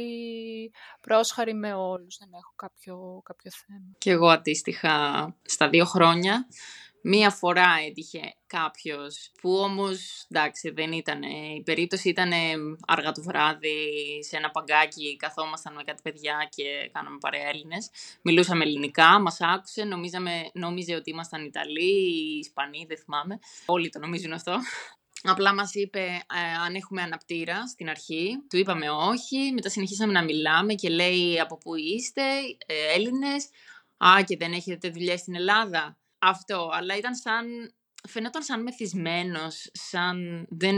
[1.02, 2.18] πρόσχαρη με όλους.
[2.18, 3.96] Δεν έχω κάποιο, κάποιο θέμα.
[3.98, 4.94] Και εγώ αντίστοιχα
[5.42, 6.48] στα δύο χρόνια
[7.02, 11.22] Μία φορά έτυχε κάποιος που όμως εντάξει δεν ήταν,
[11.58, 12.32] η περίπτωση ήταν
[12.88, 13.78] αργά το βράδυ
[14.28, 17.90] σε ένα παγκάκι καθόμασταν με κάτι παιδιά και κάναμε παρέα Έλληνες.
[18.22, 23.40] Μιλούσαμε ελληνικά, μας άκουσε, νομίζαμε, νόμιζε ότι ήμασταν Ιταλοί ή Ισπανοί, δεν θυμάμαι.
[23.66, 24.58] Όλοι το νομίζουν αυτό.
[25.24, 28.44] Απλά μας είπε ε, αν έχουμε αναπτήρα στην αρχή.
[28.50, 32.22] Του είπαμε όχι, μετά συνεχίσαμε να μιλάμε και λέει από πού είστε,
[32.66, 33.50] ε, Έλληνες;
[33.98, 37.74] Α, και δεν έχετε δουλειά στην Ελλάδα; Αυτό, αλλά ήταν σαν...
[38.08, 40.46] Φαινόταν σαν μεθυσμένος, σαν...
[40.50, 40.76] Δεν,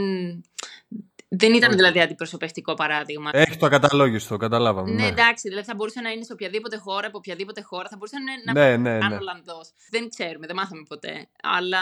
[1.27, 3.29] δεν ήταν δηλαδή αντιπροσωπευτικό παράδειγμα.
[3.33, 4.89] Έχεις το ακαταλόγιστο, καταλάβαμε.
[4.91, 7.95] Ναι, ναι, εντάξει, δηλαδή θα μπορούσε να είναι σε οποιαδήποτε χώρα, από οποιαδήποτε χώρα, θα
[7.95, 9.15] μπορούσε να Ναι, είναι ναι, ναι, ναι.
[9.15, 9.59] Ολλανδό.
[9.89, 11.27] Δεν ξέρουμε, δεν μάθαμε ποτέ.
[11.43, 11.79] Αλλά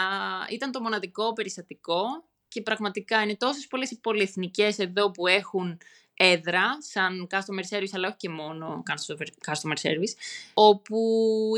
[0.50, 2.02] ήταν το μοναδικό περιστατικό
[2.48, 5.78] και πραγματικά είναι τόσες πολλές οι πολυεθνικές εδώ που έχουν
[6.22, 8.82] έδρα, σαν customer service, αλλά όχι και μόνο
[9.46, 10.14] customer service,
[10.54, 10.98] όπου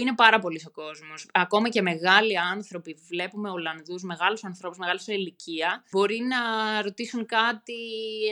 [0.01, 1.29] είναι πάρα πολύ ο κόσμος.
[1.33, 6.39] Ακόμα και μεγάλοι άνθρωποι, βλέπουμε Ολλανδούς, μεγάλους ανθρώπους, μεγάλους σε ηλικία, μπορεί να
[6.83, 7.75] ρωτήσουν κάτι,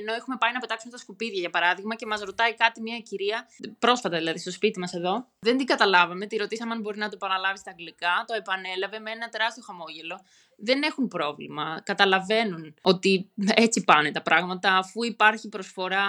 [0.00, 3.48] ενώ έχουμε πάει να πετάξουμε τα σκουπίδια, για παράδειγμα, και μας ρωτάει κάτι μια κυρία,
[3.78, 5.26] πρόσφατα δηλαδή, στο σπίτι μας εδώ.
[5.38, 9.10] Δεν την καταλάβαμε, τη ρωτήσαμε αν μπορεί να το επαναλάβει στα αγγλικά, το επανέλαβε με
[9.10, 10.20] ένα τεράστιο χαμόγελο.
[10.62, 11.80] Δεν έχουν πρόβλημα.
[11.84, 14.76] Καταλαβαίνουν ότι έτσι πάνε τα πράγματα.
[14.76, 16.04] Αφού υπάρχει προσφορά,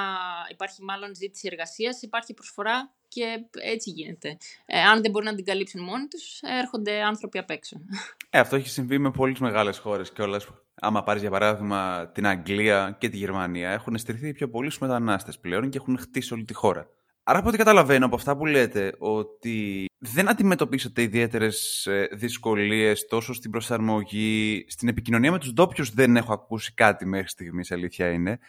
[0.52, 4.38] υπάρχει μάλλον ζήτηση εργασίας, υπάρχει προσφορά και έτσι γίνεται.
[4.66, 7.82] Ε, αν δεν μπορούν να την καλύψουν μόνοι τους, έρχονται άνθρωποι απ' έξω.
[8.30, 10.48] Ε, αυτό έχει συμβεί με πολλές μεγάλες χώρες κιόλας.
[10.74, 15.40] Άμα πάρεις για παράδειγμα την Αγγλία και τη Γερμανία, έχουν στηριχθεί πιο πολλοί στους μετανάστες
[15.40, 16.90] πλέον και έχουν χτίσει όλη τη χώρα.
[17.32, 23.52] Άρα από ό,τι καταλαβαίνω από αυτά που λέτε ότι δεν αντιμετωπίσατε ιδιαίτερες δυσκολίες τόσο στην
[23.52, 28.39] προσαρμογή, στην επικοινωνία με τους ντόπιους δεν έχω ακούσει κάτι μέχρι στιγμής, αλήθεια είναι.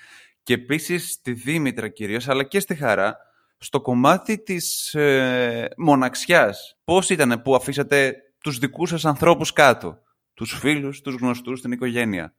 [0.43, 3.17] Και επίσης στη Δήμητρα κυρίως, αλλά και στη Χαρά,
[3.59, 6.79] στο κομμάτι της ε, μοναξιάς.
[6.85, 9.99] Πώς ήταν που αφήσατε τους δικούς σας ανθρώπους κάτω,
[10.35, 12.35] τους φίλους, τους γνωστούς, την οικογένεια;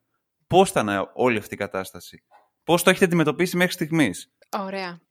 [0.48, 2.24] Πώς ήταν όλη αυτή η κατάσταση;
[2.64, 5.02] Πώς το έχετε αντιμετωπίσει μέχρι στιγμής; Ωραία.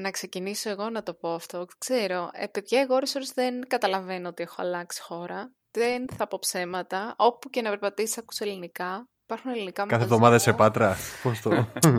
[0.00, 1.66] Να ξεκινήσω εγώ να το πω αυτό.
[1.78, 5.52] Ξέρω, ε, παιδιά, εγώ ώρες ώρες δεν καταλαβαίνω ότι έχω αλλάξει χώρα.
[5.70, 7.14] Δεν θα πω ψέματα.
[7.18, 9.08] Όπου και να περπατήσεις ακούς ελληνικά.
[9.24, 10.14] Υπάρχουν ελληνικά Κάθε μαγαζιά.
[10.14, 10.96] εβδομάδα σε πάτρα.
[11.22, 11.50] Πώς το,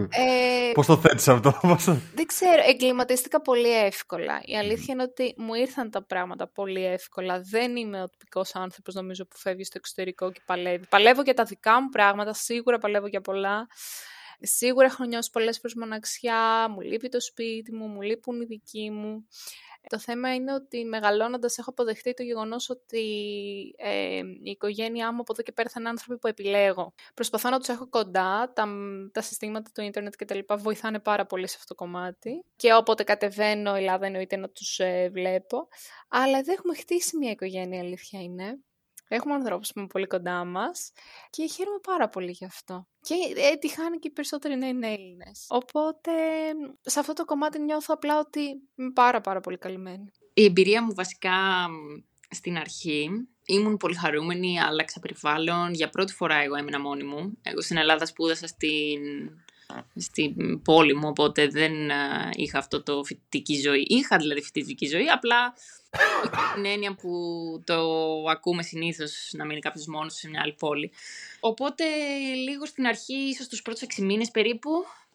[0.09, 1.97] Ε, πώς το θέτεις αυτό; Πώς το...
[2.15, 4.41] Δεν ξέρω, εγκληματίστηκα πολύ εύκολα.
[4.45, 7.41] Η αλήθεια είναι ότι μου ήρθαν τα πράγματα πολύ εύκολα.
[7.41, 10.85] Δεν είμαι ο τυπικός άνθρωπος, νομίζω, που φεύγει στο εξωτερικό και παλεύει.
[10.89, 13.67] Παλεύω για τα δικά μου πράγματα, σίγουρα παλεύω για πολλά.
[14.41, 18.89] Σίγουρα έχω νιώσει πολλές φορές μοναξιά, μου λείπει το σπίτι μου, μου λείπουν οι δικοί
[18.89, 19.27] μου.
[19.89, 23.05] Το θέμα είναι ότι μεγαλώνοντας έχω αποδεχτεί το γεγονός ότι
[23.77, 26.93] ε, η οικογένειά μου από εδώ και πέρα θα είναι άνθρωποι που επιλέγω.
[27.13, 28.67] Προσπαθώ να τους έχω κοντά, τα,
[29.11, 32.45] τα συστήματα του ίντερνετ και τα λοιπά βοηθάνε πάρα πολύ σε αυτό το κομμάτι.
[32.55, 35.67] Και όποτε κατεβαίνω Ελλάδα εννοείται να τους ε, βλέπω.
[36.09, 38.59] Αλλά εδώ έχουμε χτίσει μια οικογένεια, η αλήθεια είναι.
[39.15, 40.91] Έχουμε ανθρώπους που είναι πολύ κοντά μας
[41.29, 42.87] και χαίρομαι πάρα πολύ γι' αυτό.
[43.01, 45.45] Και ε, τυχάνει και οι περισσότεροι να είναι Έλληνες.
[45.49, 46.11] Οπότε
[46.81, 48.39] σε αυτό το κομμάτι νιώθω απλά ότι
[48.75, 50.11] είμαι πάρα πάρα πολύ καλυμμένη.
[50.33, 51.31] Η εμπειρία μου βασικά
[51.69, 53.09] μ, στην αρχή
[53.45, 55.73] ήμουν πολύ χαρούμενη, άλλαξα περιβάλλον.
[55.73, 57.37] Για πρώτη φορά εγώ έμεινα μόνη μου.
[57.41, 59.01] Εγώ στην Ελλάδα σπούδασα στην,
[59.95, 63.85] στην πόλη μου, οπότε δεν ε, είχα αυτό το φοιτητική ζωή.
[63.87, 65.53] Είχα δηλαδή φοιτητική ζωή, απλά
[66.23, 67.11] όχι την έννοια που
[67.65, 67.79] το
[68.29, 70.91] ακούμε συνήθως να μείνει κάποιος μόνος σε μια άλλη πόλη.
[71.39, 71.83] Οπότε
[72.47, 74.69] λίγο στην αρχή, ίσως τους πρώτους 6 μήνες περίπου,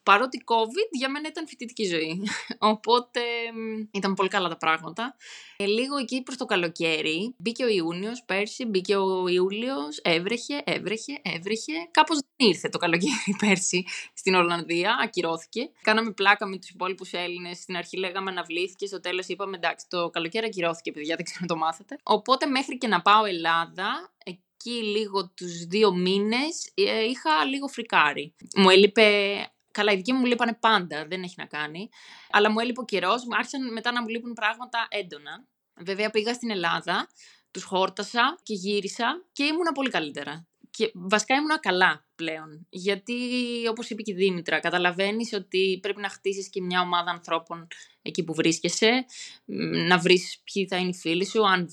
[0.06, 2.22] παρότι COVID για μένα ήταν φοιτητική ζωή.
[2.72, 3.20] Οπότε
[3.54, 5.16] μ, ήταν πολύ καλά τα πράγματα.
[5.56, 11.20] Ε, λίγο εκεί προς το καλοκαίρι μπήκε ο Ιούνιος πέρσι, μπήκε ο Ιούλιος, έβρεχε, έβρεχε,
[11.22, 11.72] έβρεχε.
[11.90, 15.70] Κάπως δεν ήρθε το καλοκαίρι πέρσι στην Ολλανδία, ακυρώθηκε.
[15.82, 17.58] Κάναμε πλάκα με τους υπόλοιπους Έλληνες.
[17.58, 21.48] Στην αρχή λέγαμε αναβλήθηκε, στο τέλος είπαμε εντάξει το καλοκαίρι ακυρώθηκε παιδιά, δεν ξέρω αν
[21.48, 21.98] το μάθατε.
[22.02, 28.34] Οπότε μέχρι και να πάω Ελλάδα, εκεί λίγο τους δύο μήνες ε, είχα λίγο φρικάρει.
[28.56, 29.04] Μου έλειπε
[29.76, 31.88] Καλά, οι δικοί μου λείπανε πάντα, δεν έχει να κάνει.
[32.30, 35.46] Αλλά μου έλειπε ο καιρός, άρχισαν μετά να μου λείπουν πράγματα έντονα.
[35.74, 37.08] Βέβαια, πήγα στην Ελλάδα,
[37.50, 40.46] τους χόρτασα και γύρισα και ήμουνα πολύ καλύτερα.
[40.70, 42.66] Και βασικά ήμουνα καλά πλέον.
[42.70, 43.14] Γιατί,
[43.70, 47.66] όπως είπε και η Δήμητρα, καταλαβαίνεις ότι πρέπει να χτίσεις και μια ομάδα ανθρώπων
[48.02, 49.06] εκεί που βρίσκεσαι,
[49.44, 51.46] μ, να βρεις ποιοι θα είναι οι φίλοι σου.
[51.48, 51.68] Αν,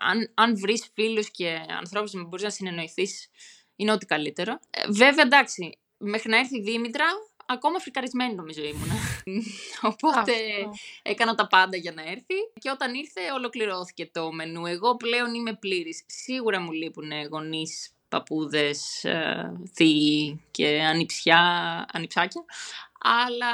[0.00, 3.28] αν, αν βρεις φίλους και ανθρώπους που μπορείς να συνεννοηθείς,
[3.76, 4.60] είναι ό,τι καλύτερο.
[4.70, 7.04] Ε, βέβαια, εντάξει, μέχρι να έρθει η Δήμητρα,
[7.46, 8.94] ακόμα φρικαρισμένη νομίζω ήμουνα.
[9.92, 10.70] Οπότε Αυτό.
[11.02, 14.66] έκανα τα πάντα για να έρθει και όταν ήρθε ολοκληρώθηκε το μενού.
[14.66, 16.02] Εγώ πλέον είμαι πλήρης.
[16.06, 21.40] Σίγουρα μου λείπουν γονείς, παππούδες, ε, θείοι και ανιψιά,
[21.92, 22.44] ανιψάκια.
[23.00, 23.52] Αλλά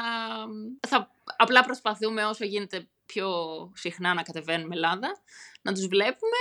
[0.87, 3.29] θα, απλά προσπαθούμε όσο γίνεται πιο
[3.75, 5.21] συχνά να κατεβαίνουμε Ελλάδα,
[5.61, 6.37] να τους βλέπουμε,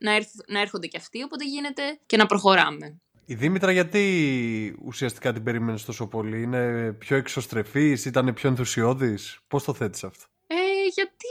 [0.00, 3.00] να, έρθ- να έρχονται κι αυτοί όποτε γίνεται και να προχωράμε.
[3.28, 9.64] Η Δήμητρα γιατί ουσιαστικά την περίμενες τόσο πολύ, είναι πιο εξωστρεφής, ήταν πιο ενθουσιώδης, πώς
[9.64, 10.54] το θέτεις αυτό; Ε,
[10.94, 11.26] γιατί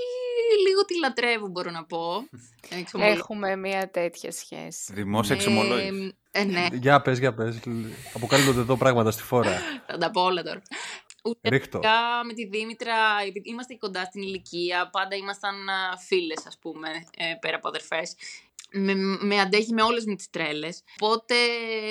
[0.68, 2.28] λίγο τη λατρεύω μπορώ να πω.
[2.80, 3.16] Εξομολογώ.
[3.16, 4.94] Έχουμε μια τέτοια σχέση.
[4.94, 6.16] Δημόσια Ε, εξομολόγηση.
[6.32, 6.68] Ε, ναι.
[6.74, 7.60] Για πες, για πες.
[8.14, 9.60] Αποκαλύπτονται εδώ πράγματα στη φορά.
[9.88, 10.62] Θα τα πω όλα τώρα.
[11.42, 11.78] Ρίχτω.
[11.78, 12.96] Ουσιαστικά με τη Δήμητρα,
[13.28, 18.16] επειδή είμαστε κοντά στην ηλικία, πάντα ήμασταν α, φίλες, ας πούμε, ε, πέρα από αδερφές.
[18.72, 20.84] Με, με αντέχει με όλες μου τις τρέλες.
[21.00, 21.36] Οπότε,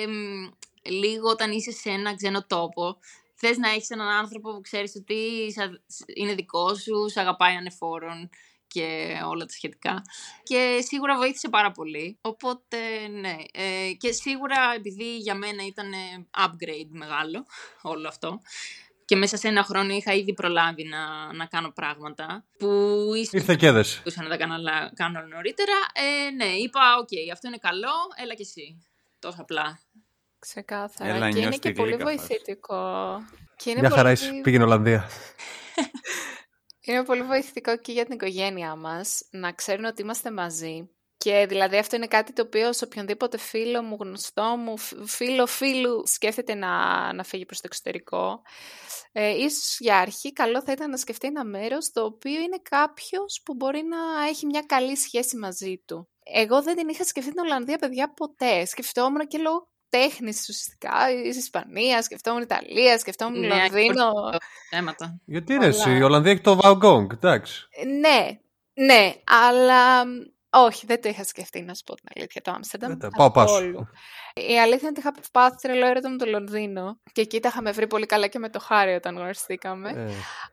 [0.07, 0.49] μ,
[0.89, 2.97] λίγο όταν είσαι σε ένα ξένο τόπο,
[3.35, 8.29] θες να έχεις έναν άνθρωπο που ξέρεις ότι σα- είναι δικός σου, σε αγαπάει ανεφόρον
[8.67, 10.01] και όλα τα σχετικά.
[10.43, 12.17] Και σίγουρα βοήθησε πάρα πολύ.
[12.21, 13.35] Οπότε, ναι.
[13.53, 17.45] Ε, και σίγουρα επειδή για μένα ήταν ε, upgrade μεγάλο
[17.81, 18.41] όλο αυτό,
[19.05, 22.67] και μέσα σε ένα χρόνο είχα ήδη προλάβει να, να κάνω πράγματα που
[23.15, 23.97] ίσως Ήρθε και έδεση.
[23.97, 25.71] μπορούσα να τα κάνω, αλλά- κάνω νωρίτερα.
[25.93, 27.91] Ε, ναι, είπα, οκ, αυτό είναι καλό,
[28.23, 28.85] έλα και εσύ.
[29.19, 29.79] Τόσο απλά.
[30.39, 31.15] Ξεκάθαρα.
[31.15, 32.15] Έλα, και είναι νιώσ' και τη πολύ γλύκα φας.
[32.15, 33.17] βοηθητικό.
[33.55, 34.11] Και είναι Μια χαρά πολύ...
[34.13, 34.41] είσαι.
[34.43, 35.09] Πήγαινε Ολλανδία.
[36.87, 40.89] Είναι πολύ βοηθητικό και για την οικογένειά μας να ξέρουν ότι είμαστε μαζί.
[41.25, 45.45] Και δηλαδή αυτό είναι κάτι το οποίο σε οποιονδήποτε φίλο μου, γνωστό μου, φ- φίλο
[45.45, 46.69] φίλου σκέφτεται να,
[47.13, 48.41] να φύγει προς το εξωτερικό.
[49.11, 53.41] Ε, ίσως για αρχή καλό θα ήταν να σκεφτεί ένα μέρος το οποίο είναι κάποιος
[53.45, 56.09] που μπορεί να έχει μια καλή σχέση μαζί του.
[56.23, 58.65] Εγώ δεν την είχα σκεφτεί την Ολλανδία, παιδιά, ποτέ.
[58.65, 64.11] Σκεφτόμουν και λόγω τέχνης ουσιαστικά, η Ισπανίας, σκεφτόμουν Ιταλίας, σκεφτόμουν Ναι, Λονδίνο.
[64.69, 65.19] Θέματα.
[65.25, 65.69] Γιατί ρε, Πολλά.
[65.69, 67.67] εσύ, η Ολλανδία έχει το Βαγκόγκ, εντάξει.
[67.69, 68.39] Ε, Ναι,
[68.85, 70.11] ναι, αλλά μ,
[70.59, 72.89] όχι, δεν το είχα σκεφτεί να σου πω την αλήθεια το Άμστερνταμ.
[72.89, 73.53] Δεν τα- πάω πάσο.
[73.53, 73.87] καθόλου.
[74.33, 77.71] Η αλήθεια είναι ότι είχα πάθει τρελό έρωτα με το Λονδίνο και εκεί τα είχαμε
[77.71, 79.89] βρει πολύ καλά και με το Χάρη όταν γνωριστήκαμε.
[79.89, 80.11] Ε,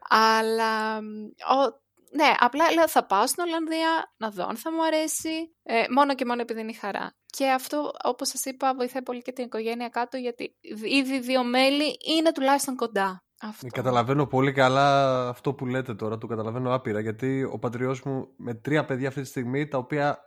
[0.09, 1.81] Αλλά, μ, ο,
[2.15, 6.15] ναι, απλά λέω θα πάω στην Ολλανδία να δω αν θα μου αρέσει, ε, μόνο
[6.15, 7.15] και μόνο επειδή είναι η χαρά.
[7.27, 11.97] Και αυτό, όπως σας είπα, βοηθάει πολύ και την οικογένεια κάτω, γιατί ήδη δύο μέλη
[12.17, 13.25] είναι τουλάχιστον κοντά.
[13.45, 13.67] Αυτό.
[13.67, 18.55] Καταλαβαίνω πολύ καλά αυτό που λέτε τώρα, το καταλαβαίνω άπειρα, γιατί ο πατριός μου με
[18.55, 20.19] τρία παιδιά αυτή τη στιγμή, τα οποία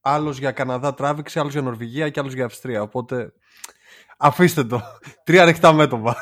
[0.00, 3.32] άλλος για Καναδά τράβηξε, άλλος για Νορβηγία και άλλος για Αυστρία, οπότε
[4.18, 4.80] αφήστε το.
[5.24, 6.16] Τρία ανοιχτά μέτωπα.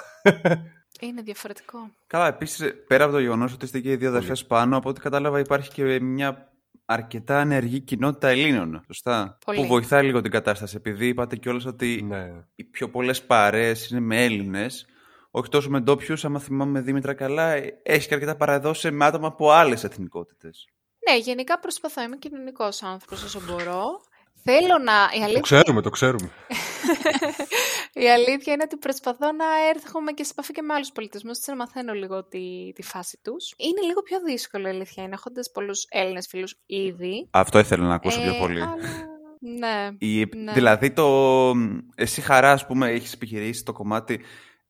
[1.01, 1.79] Είναι διαφορετικό.
[2.07, 5.01] Καλά, επίσης, πέρα από το γεγονός ότι είστε και οι δύο αδερφές πάνω, από ό,τι
[5.01, 6.53] κατάλαβα, υπάρχει και μια
[6.85, 8.83] αρκετά ενεργή κοινότητα Ελλήνων.
[8.87, 9.59] Σωστά; Πολύ.
[9.59, 10.77] Που βοηθάει λίγο την κατάσταση.
[10.77, 12.33] Επειδή είπατε κιόλας ότι ναι.
[12.55, 14.87] οι πιο πολλές παρέες είναι με Έλληνες,
[15.35, 16.25] όχι τόσο με ντόπιους.
[16.25, 20.65] Άμα θυμάμαι Δήμητρα καλά, έχει και αρκετά παραδόσει με άτομα από άλλες εθνικότητες.
[21.11, 22.03] Ναι, γενικά προσπαθώ.
[22.03, 23.85] Είμαι κοινωνικός άνθρωπος όσο μπορώ.
[24.45, 24.93] Θέλω να.
[25.15, 26.31] Η Το αλήθεια, ξέρουμε, το ξέρουμε.
[28.05, 31.51] η αλήθεια είναι ότι προσπαθώ να έρχομαι και σε επαφή και με άλλους πολιτισμούς, έτσι
[31.51, 33.55] να μαθαίνω λίγο τη, τη φάση τους.
[33.57, 37.29] Είναι λίγο πιο δύσκολο, η αλήθεια είναι, έχοντας πολλούς Έλληνες φίλους ήδη.
[37.31, 38.61] Αυτό ήθελα να ακούσω πιο Ε, πολύ.
[38.63, 38.77] αλλά-
[39.59, 39.89] Ναι.
[39.99, 40.53] Η, Ναι.
[40.53, 41.53] Δηλαδή, το,
[41.95, 44.21] εσύ χαρά, ας πούμε, έχεις επιχειρήσει το κομμάτι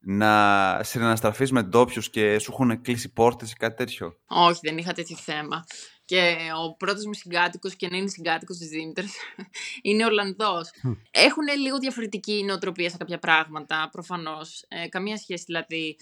[0.05, 4.93] να συναναστραφείς με ντόπιους και σου έχουν κλείσει πόρτες ή κάτι τέτοιο; Όχι, δεν είχα
[4.93, 5.65] τέτοιο θέμα.
[6.05, 9.12] Και ο πρώτος μου συγκάτοικος και να είναι συγκάτοικος της Δήμητρας
[9.83, 10.71] είναι Ολλανδός.
[11.11, 14.65] Έχουν λίγο διαφορετική νοοτροπία σε κάποια πράγματα, προφανώς.
[14.69, 15.97] Ε, καμία σχέση δηλαδή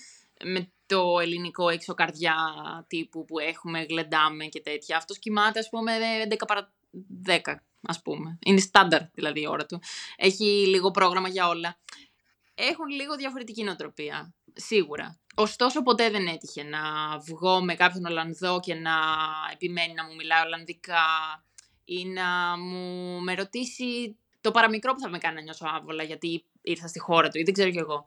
[0.45, 2.35] με το ελληνικό έξω καρδιά
[2.87, 4.97] τύπου που έχουμε, γλεντάμε και τέτοια.
[4.97, 5.93] Αυτός κοιμάται, ας πούμε,
[6.31, 6.73] 11 παρα
[7.27, 8.39] 10, ας πούμε.
[8.45, 9.81] Είναι στάνταρ δηλαδή η ώρα του.
[10.17, 11.79] Έχει λίγο πρόγραμμα για όλα.
[12.71, 15.19] Έχουν λίγο διαφορετική νοοτροπία, σίγουρα.
[15.35, 16.79] Ωστόσο, ποτέ δεν έτυχε να
[17.19, 18.93] βγω με κάποιον Ολλανδό και να
[19.53, 21.05] επιμένει να μου μιλάει Ολλανδικά
[21.85, 26.45] ή να μου με ρωτήσει το παραμικρό που θα με κάνει να νιώσω άβολα γιατί
[26.63, 28.05] ήρθα στη χώρα του ή δεν ξέρω κι εγώ.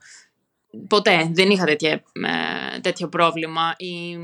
[0.87, 3.73] Ποτέ δεν είχα τέτοια, ε, τέτοιο πρόβλημα.
[3.77, 4.17] Η,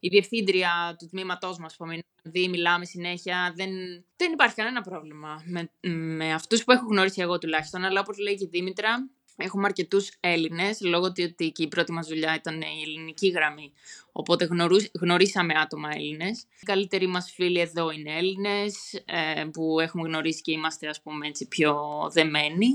[0.00, 1.84] η διευθύντρια του τμήματός μας που
[2.22, 3.70] δει, μιλάμε συνέχεια, δεν,
[4.16, 8.34] δεν υπάρχει κανένα πρόβλημα με, με αυτούς που έχω γνωρίσει εγώ τουλάχιστον, αλλά όπως λέει
[8.34, 9.08] και η Δήμητρα,
[9.40, 13.72] έχουμε αρκετούς Έλληνες, λόγω ότι ότι και η πρώτη μας δουλειά ήταν η ελληνική γραμμή,
[14.12, 16.40] οπότε γνωρούς, γνωρίσαμε άτομα Έλληνες.
[16.60, 21.26] Οι καλύτεροι μας φίλοι εδώ είναι Έλληνες, ε, που έχουμε γνωρίσει και είμαστε ας πούμε
[21.26, 21.76] έτσι πιο
[22.12, 22.74] δεμένοι.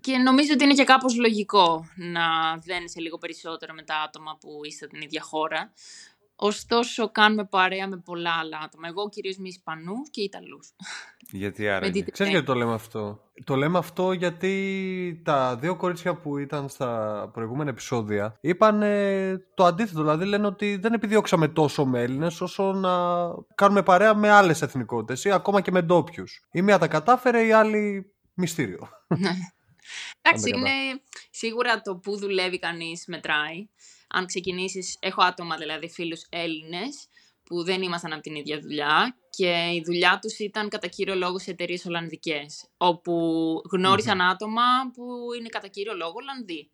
[0.00, 4.60] Και νομίζω ότι είναι και κάπως λογικό να δένεσαι λίγο περισσότερο με τα άτομα που
[4.64, 5.72] είστε την ίδια χώρα.
[6.38, 8.88] Ωστόσο, κάνουμε παρέα με πολλά άλλα άτομα.
[8.88, 10.72] Εγώ κυρίως με Ισπανούς και Ιταλούς.
[11.30, 11.84] Γιατί άρα.
[11.86, 16.38] Με τι- Ξέρεις γιατί το λέμε αυτό; Το λέμε αυτό γιατί τα δύο κορίτσια που
[16.38, 20.00] ήταν στα προηγούμενα επεισόδια είπαν ε, το αντίθετο.
[20.00, 22.90] Δηλαδή λένε ότι δεν επιδιώξαμε τόσο με Έλληνες όσο να
[23.54, 26.46] κάνουμε παρέα με άλλες εθνικότητες ή ακόμα και με ντόπιους.
[26.52, 28.88] Η μία τα κατάφερε, η άλλη μυστήριο.
[30.22, 30.56] Εντάξει, κατά.
[30.58, 30.70] είναι
[31.30, 33.68] σίγουρα το που δουλεύει κανείς μετράει.
[34.06, 37.08] Αν ξεκινήσεις, έχω άτομα δηλαδή φίλους Έλληνες
[37.44, 41.38] που δεν ήμασταν από την ίδια δουλειά και η δουλειά τους ήταν κατά κύριο λόγο
[41.38, 43.12] σε εταιρείες Ολλανδικές, όπου
[43.72, 44.62] γνώρισαν άτομα
[44.94, 45.04] που
[45.38, 46.70] είναι κατά κύριο λόγο Ολλανδοί.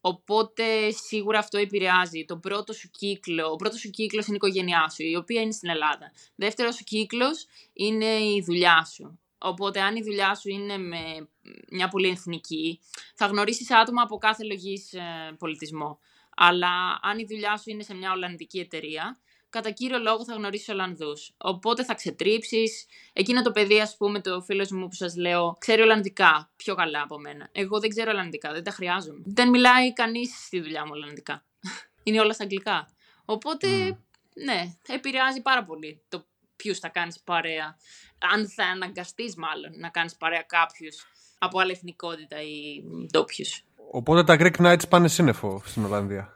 [0.00, 2.24] Οπότε σίγουρα αυτό επηρεάζει.
[2.24, 5.52] Το πρώτο σου κύκλο, ο πρώτος σου κύκλος είναι η οικογένειά σου, η οποία είναι
[5.52, 6.12] στην Ελλάδα.
[6.34, 9.18] Δεύτερος σου κύκλος είναι η δουλειά σου.
[9.38, 11.28] Οπότε, αν η δουλειά σου είναι με
[11.70, 12.80] μια πολύ εθνική,
[13.14, 15.00] θα γνωρίσεις άτομα από κάθε λογής ε,
[15.38, 15.98] πολιτισμό.
[16.36, 20.68] Αλλά αν η δουλειά σου είναι σε μια Ολλανδική εταιρεία, κατά κύριο λόγο θα γνωρίσεις
[20.68, 21.34] Ολλανδούς.
[21.36, 22.86] Οπότε θα ξετρίψεις.
[23.12, 27.02] Εκείνο το παιδί, ας πούμε, το φίλος μου που σας λέω, ξέρει Ολλανδικά πιο καλά
[27.02, 27.48] από μένα.
[27.52, 29.22] Εγώ δεν ξέρω Ολλανδικά, δεν τα χρειάζομαι.
[29.24, 31.44] Δεν μιλάει κανείς στη δουλειά μου Ολλανδικά.
[32.02, 32.88] είναι όλα στα αγγλικά.
[33.24, 33.68] Οπότε,
[34.34, 37.76] ναι, επηρεάζει πάρα πολύ το ποιους θα κάνεις παρέα.
[38.18, 40.88] Αν θα αναγκαστείς, μάλλον, να κάνεις παρέα κάποιου
[41.38, 43.64] από άλλη εθνικότητα ή ντόπιους.
[43.96, 46.28] Οπότε τα Greek Nights πάνε σύννεφο στην Ολλανδία.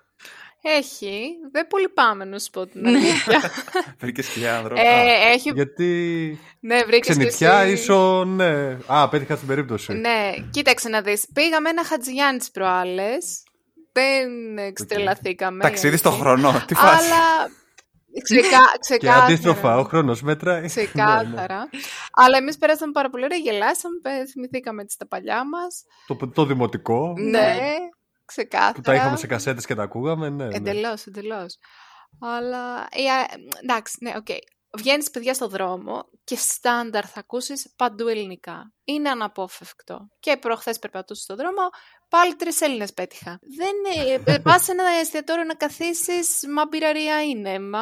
[0.62, 1.22] Έχει.
[1.52, 3.40] Δεν πολύ πάμε, να σου πω την αλήθεια.
[4.00, 4.80] Βρήκες σκιά, άνθρωπο.
[4.80, 5.50] ε, έχει...
[5.54, 7.72] Γιατί Ναι, βρήκες και ξενιτιά εσύ.
[7.72, 8.76] ίσο, ναι.
[8.86, 9.92] Α, πέτυχα στην περίπτωση.
[9.92, 11.26] Ναι, κοίταξε να δεις.
[11.32, 13.42] Πήγαμε ένα Χατζηγιάννη τις προάλλες.
[13.92, 15.62] Δεν εξτρελαθήκαμε.
[15.62, 16.24] Ταξίδι η στο αλήθεια.
[16.24, 16.62] χρόνο.
[16.66, 17.04] Τι φάση.
[17.06, 17.50] Αλλά
[18.22, 18.48] ξεκα...
[18.72, 19.24] Και ξεκάθαρα.
[19.24, 20.66] αντίστροφα, ο χρόνος μέτράει.
[20.74, 21.68] Ξεκάθαρα.
[22.12, 25.84] Αλλά εμείς περάσαμε πάρα πολύ ωραία, γελάσαμε, πε- θυμηθήκαμε τις τα παλιά μας.
[26.06, 27.56] το, το δημοτικό Ναι,
[28.24, 28.72] ξεκάθαρα.
[28.72, 30.28] που τα είχαμε σε κασέτες και τα ακούγαμε.
[30.28, 30.56] Ναι, ναι.
[30.56, 31.56] Εντελώς, εντελώς.
[32.20, 33.26] Αλλά, ε, α,
[33.62, 34.26] εντάξει, ναι, οκ.
[34.78, 38.72] Βγαίνεις παιδιά στο δρόμο και στάνταρ θα ακούσεις παντού ελληνικά.
[38.84, 40.08] Είναι αναπόφευκτο.
[40.20, 41.68] Και προχθές περπατούσα στο δρόμο,
[42.10, 43.40] πάλι τρεις Έλληνες πέτυχα.
[43.56, 47.80] Δεν είναι, πας σε ένα εστιατόριο να καθίσεις, μα μπιραρία είναι, μα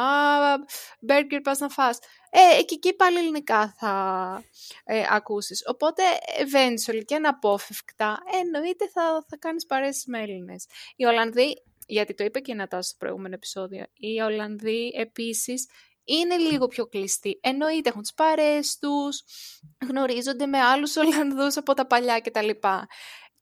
[0.99, 1.99] μπέργκερ πας να φας.
[2.29, 4.43] Ε, και εκεί πάλι ελληνικά θα
[4.83, 5.63] ε, ακούσεις.
[5.67, 6.03] Οπότε,
[6.39, 10.65] eventually και αναπόφευκτα, εννοείται θα, θα κάνεις παρέσεις με Έλληνες.
[10.95, 15.67] Οι Ολλανδοί γιατί το είπε και η Νατάσα στο προηγούμενο επεισόδιο, οι Ολλανδοί επίσης
[16.03, 17.39] είναι λίγο πιο κλειστοί.
[17.41, 19.23] Εννοείται έχουν τις παρέες τους,
[19.89, 22.49] γνωρίζονται με άλλους Ολλανδούς από τα παλιά κτλ.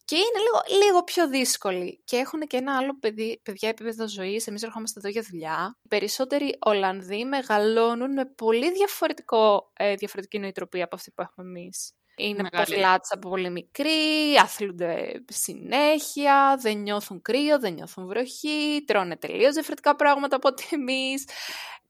[0.08, 2.02] Και είναι λίγο, λίγο πιο δύσκολοι.
[2.04, 4.48] Και έχουν και ένα άλλο παιδί, παιδιά επίπεδο ζωής.
[4.48, 5.78] Εμείς ερχόμαστε εδώ για δουλειά.
[5.82, 11.94] Οι περισσότεροι Ολλανδοί μεγαλώνουν με πολύ διαφορετικό, ε, διαφορετική νοητροπία από αυτή που έχουμε εμείς.
[12.18, 12.66] Είναι Μεγάλη.
[12.66, 19.96] ποδηλάτες από πολύ μικροί, αθλούνται συνέχεια, δεν νιώθουν κρύο, δεν νιώθουν βροχή, τρώνε τελείως διαφορετικά
[19.96, 21.28] πράγματα από ότι εμείς.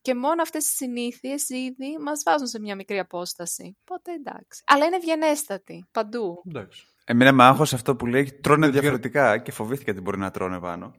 [0.01, 3.77] Και μόνο αυτές οι συνήθειες ήδη μας βάζουν σε μια μικρή απόσταση.
[3.81, 4.63] Οπότε εντάξει.
[4.65, 6.43] Αλλά είναι ευγενέστατοι, παντού.
[6.47, 6.87] Εντάξει.
[7.09, 10.59] Εμένα με άγχος αυτό που λέει τρώνε Δεν διαφορετικά και φοβήθηκα τι μπορεί να τρώνε
[10.59, 10.93] πάνω.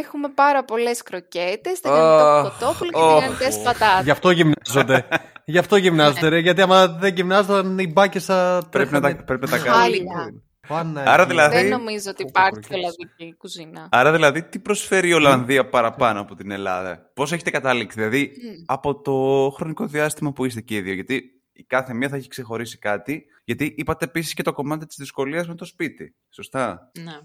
[0.00, 3.14] Έχουμε πάρα πολλές κροκέτες, Αχ, τηγανιτό κοτόπουλο και οχ.
[3.18, 4.04] τηγανιτές πατάτες.
[4.04, 5.06] Γι' αυτό γυμνάζονται.
[5.44, 6.38] Γι' αυτό γυμνάζονται, ρε.
[6.38, 8.62] Γιατί άμα δεν γυμνάζονταν, οι μπάκες θα.
[8.70, 9.24] Πρέπει να, τα, τρέχανε.
[9.26, 10.04] πρέπει να τα Χάλια.
[10.14, 10.42] κάνουν.
[10.68, 11.02] Πάνε.
[11.06, 12.76] Άρα δηλαδή- Δεν νομίζω ότι Πω, πω, υπάρχει κροκέτες.
[12.78, 13.88] ολλανδική κουζίνα.
[13.90, 18.32] Άρα δηλαδή τι προσφέρει η Ολλανδία παραπάνω από την Ελλάδα; Πώς έχετε καταλήξει, δηλαδή
[18.66, 19.12] από το
[19.56, 20.92] χρονικό διάστημα που είστε και οι δύο.
[20.94, 23.26] Γιατί η κάθε μία θα έχει ξεχωρίσει κάτι.
[23.44, 26.16] Γιατί είπατε επίσης και το κομμάτι της δυσκολίας με το σπίτι.
[26.28, 27.18] Σωστά; Ναι.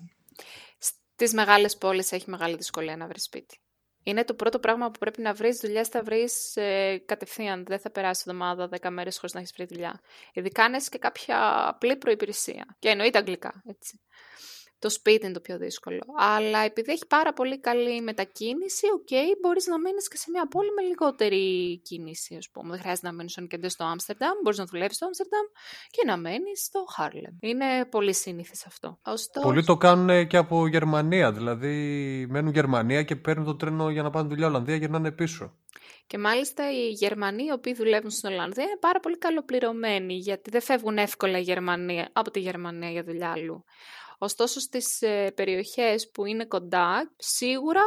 [0.78, 3.60] Στις μεγάλες πόλεις έχει μεγάλη δυσκολία να βρεις σπίτι.
[4.04, 7.66] Είναι το πρώτο πράγμα που πρέπει να βρεις δουλειά, θα βρεις ε, κατευθείαν.
[7.66, 10.02] Δεν θα περάσει εβδομάδα, 10 μέρες χωρίς να έχεις βρει δουλειά.
[10.34, 12.76] Ειδικά αν έχεις και κάποια απλή προϋπηρεσία.
[12.80, 14.02] Και εννοείται αγγλικά, έτσι.
[14.80, 16.00] Το σπίτι είναι το πιο δύσκολο.
[16.18, 20.72] Αλλά επειδή έχει πάρα πολύ καλή μετακίνηση, οκ, μπορείς να μείνεις και σε μια πόλη
[20.72, 22.70] με λιγότερη κίνηση, ας πούμε.
[22.70, 25.46] Δεν χρειάζεται να μείνεις στον κέντρο στο Άμστερνταμ, μπορείς να δουλεύεις στο Άμστερνταμ
[25.90, 27.36] και να μένεις στο Χάρλεμ.
[27.40, 29.00] Είναι πολύ σύνηθες αυτό.
[29.06, 31.32] Ωστόσο, Πολλοί το κάνουν και από Γερμανία.
[31.32, 31.74] Δηλαδή,
[32.30, 35.54] μένουν Γερμανία και παίρνουν το τρένο για να πάνε δουλειά Ολλανδία και γυρνάνε πίσω.
[36.08, 40.62] Και μάλιστα οι Γερμανοί οι οποίοι δουλεύουν στην Ολλανδία είναι πάρα πολύ καλοπληρωμένοι γιατί δεν
[40.62, 43.63] φεύγουν εύκολα η Γερμανία, από τη Γερμανία για δουλειά αλλού.
[44.17, 47.84] Ωστόσο στις ε, περιοχές που είναι κοντά σίγουρα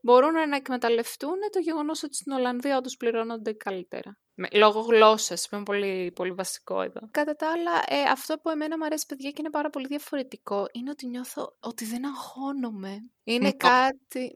[0.00, 4.18] μπορούν να εκμεταλλευτούν το γεγονός ότι στην Ολλανδία όντως πληρώνονται καλύτερα.
[4.34, 7.00] Με, λόγω γλώσσας, που είναι πολύ, πολύ βασικό εδώ.
[7.10, 10.66] Κατά τα άλλα, ε, αυτό που εμένα μου αρέσει παιδιά και είναι πάρα πολύ διαφορετικό
[10.72, 12.98] είναι ότι νιώθω ότι δεν αγχώνομαι.
[13.24, 14.34] Είναι κάτι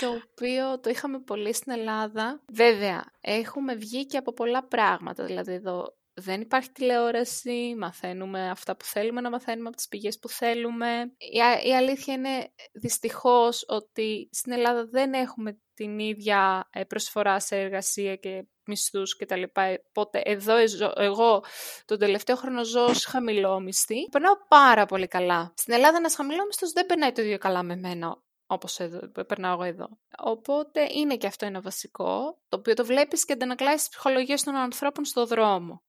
[0.00, 2.42] το οποίο το είχαμε πολύ στην Ελλάδα.
[2.52, 5.24] Βέβαια, έχουμε βγει και από πολλά πράγματα.
[5.24, 10.28] Δηλαδή εδώ δεν υπάρχει τηλεόραση, μαθαίνουμε αυτά που θέλουμε να μαθαίνουμε από τις πηγές που
[10.28, 11.14] θέλουμε.
[11.16, 17.40] Η, α- η αλήθεια είναι δυστυχώς ότι στην Ελλάδα δεν έχουμε την ίδια ε, προσφορά
[17.40, 19.78] σε εργασία και μισθούς και τα λοιπά.
[19.88, 21.44] Οπότε εδώ εζω- εγώ
[21.84, 24.08] τον τελευταίο χρόνο ζω σε χαμηλό μισθή.
[24.10, 25.52] Περνάω πάρα πολύ καλά.
[25.56, 29.24] Στην Ελλάδα ένας χαμηλό μισθός δεν περνάει το ίδιο καλά με μένα όπως εδώ, που
[29.26, 29.88] περνάω εγώ εδώ.
[30.18, 34.54] Οπότε είναι και αυτό ένα βασικό, το οποίο το βλέπεις και αντανακλάεις στις ψυχολογίες των
[34.54, 35.82] ανθρώπων στο δρόμο.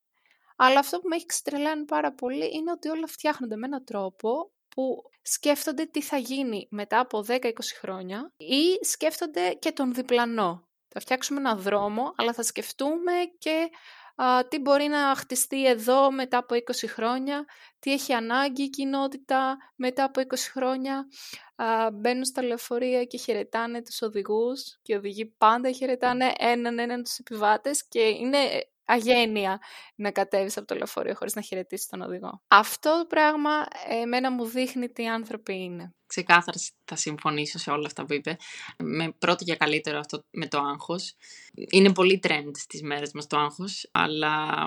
[0.56, 4.52] Αλλά αυτό που με έχει ξετρελάνει πάρα πολύ είναι ότι όλα φτιάχνονται με έναν τρόπο
[4.68, 7.38] που σκέφτονται τι θα γίνει μετά από 10-20
[7.80, 10.68] χρόνια ή σκέφτονται και τον διπλανό.
[10.88, 13.70] Θα φτιάξουμε έναν δρόμο, αλλά θα σκεφτούμε και
[14.16, 17.44] α, τι μπορεί να χτιστεί εδώ μετά από 20 χρόνια,
[17.78, 21.06] τι έχει ανάγκη η κοινότητα μετά από 20 χρόνια.
[21.56, 27.02] Α, μπαίνουν στα λεωφορεία και χαιρετάνε τους οδηγούς και οι οδηγοί πάντα χαιρετάνε έναν έναν
[27.02, 28.38] τους επιβάτες και είναι
[28.84, 29.60] αγένεια
[29.94, 32.42] να κατέβεις από το λεωφορείο χωρίς να χαιρετήσεις τον οδηγό.
[32.48, 33.50] Αυτό το πράγμα
[34.02, 35.94] εμένα μου δείχνει τι άνθρωποι είναι.
[36.06, 38.36] Ξεκάθαρα θα συμφωνήσω σε όλα αυτά που είπε.
[38.78, 41.14] Με πρώτο και καλύτερο αυτό με το άγχος.
[41.54, 44.66] Είναι πολύ trend στις μέρες μας το άγχος, αλλά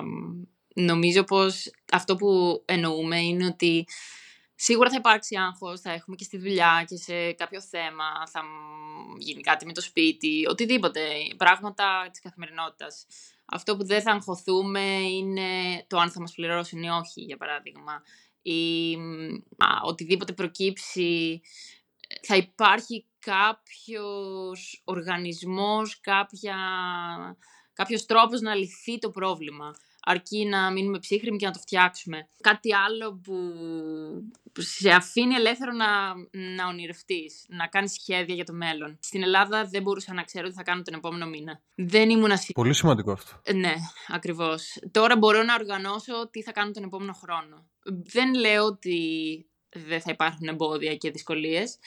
[0.74, 3.86] νομίζω πως αυτό που εννοούμε είναι ότι
[4.60, 8.42] Σίγουρα θα υπάρξει άγχος, θα έχουμε και στη δουλειά και σε κάποιο θέμα, θα
[9.18, 11.00] γίνει κάτι με το σπίτι, οτιδήποτε,
[11.36, 13.06] πράγματα της καθημερινότητας.
[13.50, 18.02] Αυτό που δεν θα αγχωθούμε είναι το αν θα μας πληρώσουν ή όχι, για παράδειγμα.
[18.42, 18.96] Ή
[19.84, 21.40] οτιδήποτε προκύψει,
[22.22, 26.56] θα υπάρχει κάποιος οργανισμός, κάποια,
[27.72, 32.28] κάποιος τρόπος να λυθεί το πρόβλημα αρκεί να μείνουμε ψύχρεμοι και να το φτιάξουμε.
[32.40, 33.20] Κάτι άλλο
[34.52, 36.14] που σε αφήνει ελεύθερο να,
[36.54, 38.98] να ονειρευτείς, να κάνεις σχέδια για το μέλλον.
[39.02, 41.60] Στην Ελλάδα δεν μπορούσα να ξέρω τι θα κάνω τον επόμενο μήνα.
[41.74, 42.52] Δεν ήμουν ασύ...
[42.52, 43.40] Πολύ σημαντικό αυτό.
[43.42, 43.74] Ε, ναι,
[44.08, 44.78] ακριβώς.
[44.90, 47.66] Τώρα μπορώ να οργανώσω τι θα κάνω τον επόμενο χρόνο.
[48.12, 48.98] Δεν λέω ότι
[49.68, 51.78] δεν θα υπάρχουν εμπόδια και δυσκολίες,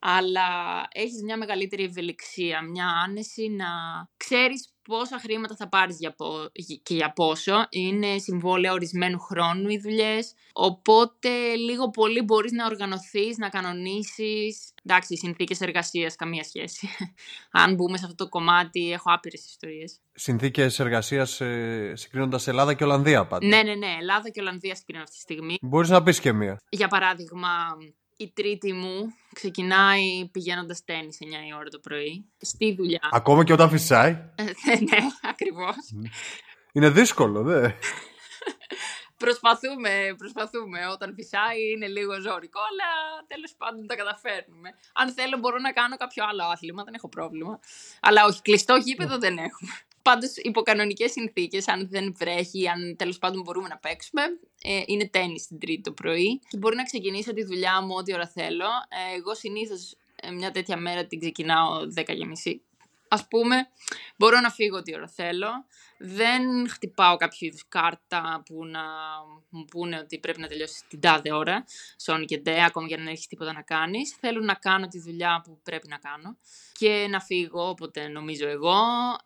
[0.00, 0.48] αλλά
[0.92, 3.66] έχεις μια μεγαλύτερη ευελιξία, μια άνεση να
[4.16, 6.14] ξέρεις πόσα χρήματα θα πάρεις για
[6.82, 7.66] και για πόσο.
[7.70, 10.34] Είναι συμβόλαια ορισμένου χρόνου οι δουλειές.
[10.52, 14.72] Οπότε λίγο πολύ μπορείς να οργανωθείς, να κανονίσεις.
[14.84, 16.88] Εντάξει, οι συνθήκες εργασίας καμία σχέση.
[17.62, 20.00] Αν μπούμε σε αυτό το κομμάτι, έχω άπειρες ιστορίες.
[20.12, 23.46] Συνθήκες εργασίας ε, συγκρίνοντας Ελλάδα και Ολλανδία πάντα.
[23.46, 23.96] Ναι, ναι, ναι.
[24.00, 25.56] Ελλάδα και Ολλανδία συγκρίνω αυτή τη στιγμή.
[25.60, 26.60] Μπορείς να πεις και μία.
[26.68, 27.48] Για παράδειγμα,
[28.20, 33.08] η τρίτη μου ξεκινάει πηγαίνοντας τέννη 9 η ώρα το πρωί, στη δουλειά.
[33.10, 34.44] Ακόμα και όταν φυσάει; Ε,
[34.90, 35.76] ναι, ακριβώς.
[36.72, 37.70] Είναι δύσκολο, δε.
[39.16, 40.86] προσπαθούμε, προσπαθούμε.
[40.86, 42.88] Όταν φυσάει είναι λίγο ζώρικο, αλλά
[43.26, 44.68] τέλος πάντων τα καταφέρνουμε.
[44.92, 47.60] Αν θέλω μπορώ να κάνω κάποιο άλλο άθλημα, δεν έχω πρόβλημα.
[48.00, 49.72] Αλλά όχι, κλειστό γήπεδο δεν έχουμε.
[50.02, 54.22] Πάντως, υπό κανονικές συνθήκες, αν δεν βρέχει, αν τέλος πάντων μπορούμε να παίξουμε,
[54.62, 56.40] ε, είναι τέννη την Τρίτη το πρωί.
[56.48, 58.64] Και μπορεί να ξεκινήσω τη δουλειά μου ό,τι ώρα θέλω.
[58.64, 62.54] Ε, εγώ συνήθως ε, μια τέτοια μέρα την ξεκινάω 10.30.
[63.10, 63.68] Α πούμε,
[64.16, 65.48] μπορώ να φύγω ό,τι ώρα θέλω
[66.02, 68.82] δεν χτυπάω κάποιο είδους κάρτα που να
[69.48, 71.64] μου πούνε ότι πρέπει να τελειώσει την τάδε ώρα,
[72.04, 74.16] Sony και Ντέ, ακόμα και αν δεν έχεις τίποτα να κάνεις.
[74.20, 76.36] Θέλω να κάνω τη δουλειά που πρέπει να κάνω
[76.72, 78.82] και να φύγω όποτε νομίζω εγώ.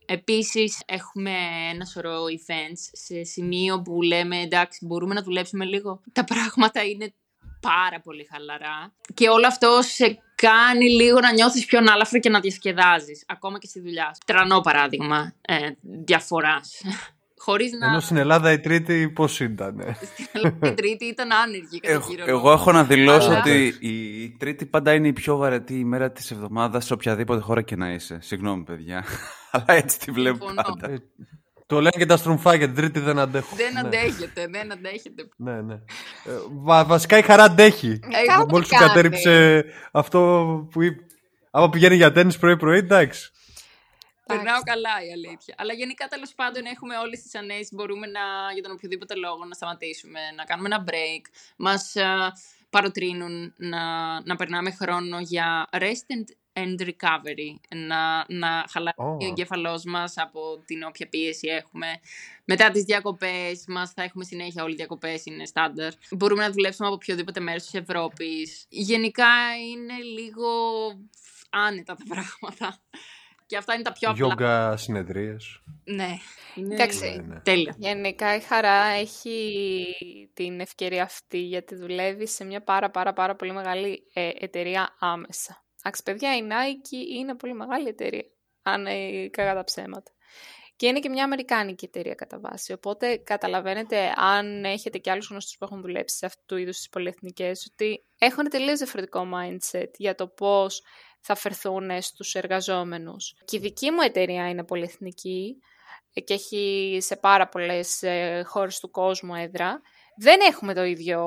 [0.07, 1.31] Επίσης, έχουμε
[1.73, 6.01] ένα σωρό events σε σημείο που λέμε εντάξει, μπορούμε να δουλέψουμε λίγο.
[6.13, 7.15] Τα πράγματα είναι
[7.61, 8.95] πάρα πολύ χαλαρά.
[9.15, 13.67] Και όλο αυτό σε κάνει λίγο να νιώθεις πιο ανάλαφρο και να διασκεδάζεις, ακόμα και
[13.67, 14.21] στη δουλειά σου.
[14.27, 15.71] Τρανό παράδειγμα ε,
[16.05, 16.81] διαφοράς.
[17.45, 17.87] Χωρίς να...
[17.87, 19.81] Ενώ στην Ελλάδα η Τρίτη πώς ήταν.
[20.13, 21.81] Στην Ελλάδα η Τρίτη ήταν άνεργη.
[21.83, 26.31] Εγώ, εγώ έχω να δηλώσω ότι η Τρίτη πάντα είναι η πιο βαρετή ημέρα της
[26.31, 28.19] εβδομάδας σε οποιαδήποτε χώρα και να είσαι.
[28.21, 29.05] Συγγνώμη, παιδιά.
[29.51, 31.03] Αλλά έτσι τη βλέπω πάντα.
[31.65, 33.57] Ε, το λένε και τα στρομφάκια, την τρίτη δεν αντέχω.
[33.57, 33.81] Δεν ναι.
[33.81, 35.29] αντέχετε, δεν αντέχετε.
[35.37, 35.75] Ναι, ναι.
[35.75, 38.01] Ε, βασικά η χαρά αντέχει.
[38.03, 40.21] Ε, Μόλις σου κατέριψε αυτό
[40.71, 41.03] που είπε.
[41.51, 43.31] Άμα πηγαίνει για τέννη πρωί-πρωί, εντάξει.
[44.27, 45.55] Περνάω καλά η αλήθεια.
[45.59, 47.73] Αλλά γενικά τέλος πάντων έχουμε όλες τις ανέσεις.
[47.73, 48.21] Μπορούμε να,
[48.53, 51.23] για τον οποιοδήποτε λόγο να σταματήσουμε, να κάνουμε ένα break.
[51.57, 52.31] Μας uh,
[52.71, 53.83] παροτρύνουν να,
[54.25, 56.25] να περνάμε χρόνο για rest and
[56.57, 59.19] and recovery, να, να χαλάσει oh.
[59.21, 61.87] ο εγκέφαλός μας από την όποια πίεση έχουμε.
[62.45, 65.93] Μετά τις διακοπές μας, θα έχουμε συνέχεια όλοι οι διακοπές, είναι στάνταρ.
[66.11, 68.67] Μπορούμε να δουλέψουμε από οποιοδήποτε μέρος της Ευρώπης.
[68.69, 69.33] Γενικά
[69.71, 70.49] είναι λίγο
[71.51, 72.79] άνετα τα πράγματα.
[73.47, 74.27] Και αυτά είναι τα πιο απλά.
[74.27, 75.61] Γιόγκα συνεδρίες.
[75.85, 76.19] Ναι.
[76.57, 77.41] Εντάξει, ναι, ναι.
[77.41, 77.75] τέλεια.
[77.79, 79.97] Γενικά η Χαρά έχει
[80.35, 85.64] την ευκαιρία αυτή γιατί δουλεύεις σε μια πάρα πάρα πάρα πολύ μεγάλη ε, εταιρεία άμεσα.
[85.87, 88.25] Εντάξει, παιδιά, η Nike είναι πολύ μεγάλη εταιρεία,
[88.63, 90.13] αν ε, κακά τα ψέματα.
[90.77, 92.73] Και είναι και μια αμερικάνικη εταιρεία κατά βάση.
[92.73, 96.89] Οπότε καταλαβαίνετε, αν έχετε και άλλους γνωστούς που έχουν δουλέψει σε αυτού του είδους τις
[96.89, 100.83] πολυεθνικές, ότι έχουν τελείως διαφορετικό mindset για το πώς
[101.21, 103.35] θα φερθούν στους εργαζόμενους.
[103.45, 105.59] Και η δική μου εταιρεία είναι πολυεθνική
[106.25, 109.81] και έχει σε πάρα πολλές ε, χώρες του κόσμου έδρα
[110.17, 111.21] δεν έχουμε το ίδιο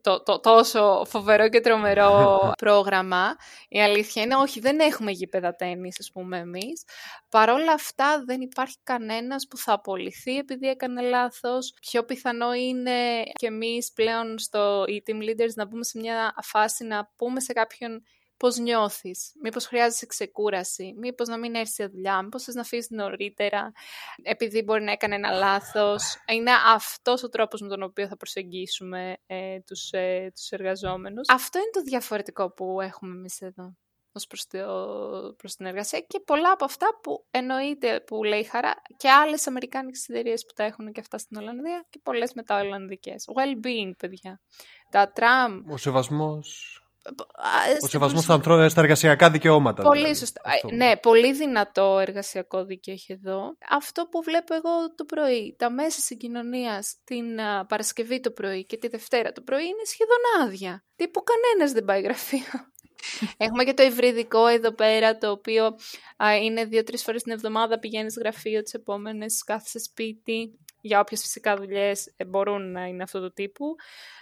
[0.00, 3.36] το, το, τόσο φοβερό και τρομερό πρόγραμμα.
[3.68, 6.84] Η αλήθεια είναι όχι, δεν έχουμε γήπεδα τέννις, ας πούμε εμείς.
[7.28, 11.74] Παρ' όλα αυτά δεν υπάρχει κανένας που θα απολυθεί επειδή έκανε λάθος.
[11.80, 16.84] Πιο πιθανό είναι και εμείς πλέον στο οι team leaders να μπούμε σε μια φάση
[16.84, 18.02] να πούμε σε κάποιον
[18.42, 22.90] πώς νιώθεις, μήπως χρειάζεσαι ξεκούραση, μήπως να μην έρθεις στη δουλειά, μήπως θες να φύγεις
[22.90, 23.72] νωρίτερα,
[24.22, 26.16] επειδή μπορεί να έκανε ένα λάθος.
[26.28, 31.28] Είναι αυτός ο τρόπος με τον οποίο θα προσεγγίσουμε ε, τους, ε, τους εργαζόμενους.
[31.28, 33.76] Αυτό είναι το διαφορετικό που έχουμε εμείς εδώ.
[34.12, 38.74] ως προς, το, προς την εργασία και πολλά από αυτά που εννοείται που λέει χαρά
[38.96, 43.28] και άλλες αμερικάνικες εταιρείες που τα έχουν και αυτά στην Ολλανδία και πολλές μετά Ολλανδικές.
[43.36, 44.40] Well-being, παιδιά.
[44.90, 45.62] Τα τραμ.
[45.70, 46.76] Ο σεβασμός...
[47.34, 49.82] Α, Ο σεβασμός στα, ανθρω- στα εργασιακά δικαιώματα.
[49.82, 50.16] Πολύ δηλαδή.
[50.18, 50.40] σωστά.
[50.44, 50.68] Αυτό.
[50.70, 53.56] Ε, Ναι, πολύ δυνατό εργασιακό δίκαιο έχει εδώ.
[53.70, 58.76] Αυτό που βλέπω εγώ το πρωί, τα μέσα συγκοινωνίας την α, Παρασκευή το πρωί και
[58.76, 60.84] τη Δευτέρα το πρωί είναι σχεδόν άδεια.
[60.96, 62.40] Τύπου κανένας δεν πάει γραφείο.
[63.36, 65.64] Έχουμε και το υβριδικό εδώ πέρα, το οποίο
[66.24, 70.56] α, είναι δύο-τρεις φορές την εβδομάδα πηγαίνεις γραφείο, τις επόμενες κάθεσαι σπίτι.
[70.84, 73.74] Για όποιες φυσικά δουλειές μπορούν να είναι αυτού του τύπου.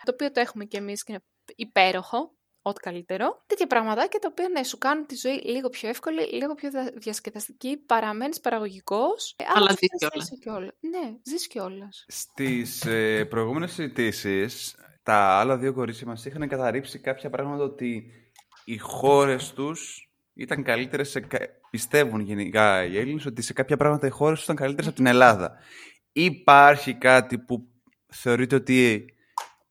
[0.05, 1.23] Το οποίο το έχουμε και εμείς και είναι
[1.57, 2.35] υπέροχο
[2.71, 3.43] ό,τι καλύτερο.
[3.47, 6.93] Τέτοια πραγματάκια τα οποία ναι, σου κάνουν τη ζωή λίγο πιο εύκολη, λίγο πιο δια-
[6.97, 9.37] διασκεδαστική, παραμένεις παραγωγικός.
[9.55, 9.89] Αλλά ζεις
[10.41, 10.73] κιόλας.
[10.81, 12.05] Ναι, ζεις κιόλας.
[12.09, 18.13] Στις ε, προηγούμενες συζητήσεις, τα άλλα δύο κορίτσια μας είχαν καταρρύψει κάποια πράγματα ότι
[18.65, 24.07] οι χώρες τους ήταν καλύτερες, σε, κα- πιστεύουν γενικά οι Έλληνες, ότι σε κάποια πράγματα
[24.07, 25.59] οι χώρες τους ήταν καλύτερες από την Ελλάδα.
[26.13, 27.69] Υπάρχει κάτι που
[28.07, 29.05] θεωρείτε ότι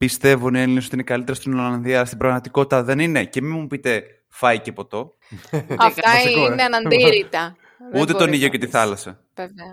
[0.04, 3.26] πιστεύουν οι Έλληνες ότι είναι καλύτερα στην Ολλανδία, αλλά στην πραγματικότητα δεν είναι.
[3.26, 5.16] Και μην μου πείτε φάει και ποτό,
[5.78, 6.52] Αυτά Βασικό, ε.
[6.52, 7.56] είναι αναντήρητα.
[7.92, 8.74] Δεν ούτε τον μπορείς ήλιο να και τη πεις.
[8.76, 9.20] θάλασσα.
[9.36, 9.72] Βέβαια.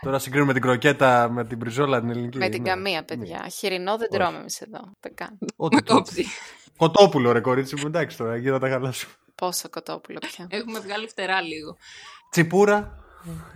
[0.00, 2.38] Τώρα συγκρίνουμε την κροκέτα με την μπριζόλα την ελληνική.
[2.38, 2.68] Με την Ναι.
[2.68, 3.48] καμία, παιδιά.
[3.48, 4.18] Χοιρινό δεν Όχι.
[4.20, 4.80] τρώμε εμείς εδώ.
[5.00, 5.38] Δεν καν.
[5.56, 5.94] Ό,τι το.
[5.94, 6.24] Κόψει.
[6.76, 9.08] Κοτόπουλο, ρε κορίτσι μου, εντάξει τώρα, εκεί θα τα χαλάσω.
[9.34, 10.46] Πόσο κοτόπουλο πια.
[10.50, 11.76] Έχουμε βγάλει φτερά λίγο.
[12.30, 13.04] Τσιπούρα.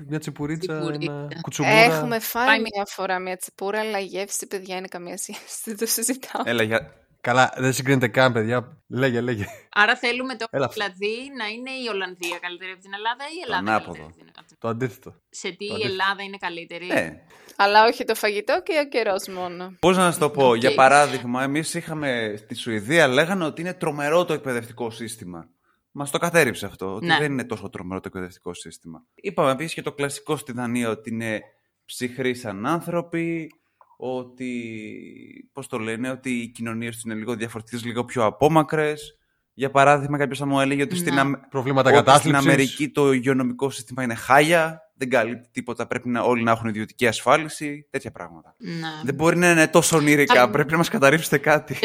[0.09, 1.13] Μια τσιπουρίτσα, Τσιπουρίτσα.
[1.31, 1.77] ένα κουτσουμούρα.
[1.77, 5.41] Έχουμε φάει Πάει μια φορά μια τσιπούρα, αλλά η γεύση, παιδιά, είναι καμία σχέση.
[5.65, 6.43] Δεν το συζητάω.
[6.45, 6.95] Έλα, για...
[7.23, 8.77] Καλά, δεν συγκρίνεται καν, παιδιά.
[8.89, 9.45] Λέγε, λέγε.
[9.73, 10.69] Άρα θέλουμε το Έλα.
[10.73, 13.93] δηλαδή να είναι η Ολλανδία καλύτερη από την Ελλάδα ή η Ελλάδα ανάποδο.
[13.93, 15.15] καλύτερη από την Ελλάδα; Το αντίθετο.
[15.31, 15.93] Σε τι Το η αντίθετο.
[15.93, 17.23] Ελλάδα είναι καλύτερη; Ναι.
[17.57, 19.73] Αλλά όχι το φαγητό και ο καιρός μόνο.
[19.81, 20.57] Πώς να σας το πω, Οκ.
[20.57, 25.49] για παράδειγμα, εμείς είχαμε στη Σουηδία λέγανε ότι είναι τρομερό το εκπαιδευτικό σύστημα.
[25.93, 27.17] Μας το κατέρριψε αυτό, ότι Ναι.
[27.19, 29.05] δεν είναι τόσο τρομερό το εκπαιδευτικό σύστημα.
[29.15, 31.41] Είπαμε επίσης και το κλασικό στη Δανία ότι είναι
[31.85, 33.51] ψυχροί σαν άνθρωποι,
[33.97, 35.51] ότι.
[35.53, 39.15] Πώς το λένε, ότι οι κοινωνίες τους είναι λίγο διαφορετικές, λίγο πιο απόμακρες.
[39.53, 41.21] Για παράδειγμα, κάποιος θα μου έλεγε ότι στην, Ναι.
[41.21, 42.47] Αμ- Προβλήματα ότι στην κατάθλιψης.
[42.47, 47.07] Αμερική το υγειονομικό σύστημα είναι χάλια, δεν καλύπτει τίποτα, πρέπει να, όλοι να έχουν ιδιωτική
[47.07, 48.55] ασφάλιση, τέτοια πράγματα.
[48.59, 48.89] Ναι.
[49.05, 50.41] Δεν μπορεί να είναι τόσο ονειρικά.
[50.43, 51.79] Αλλά- Πρέπει να μας καταρρίψετε κάτι.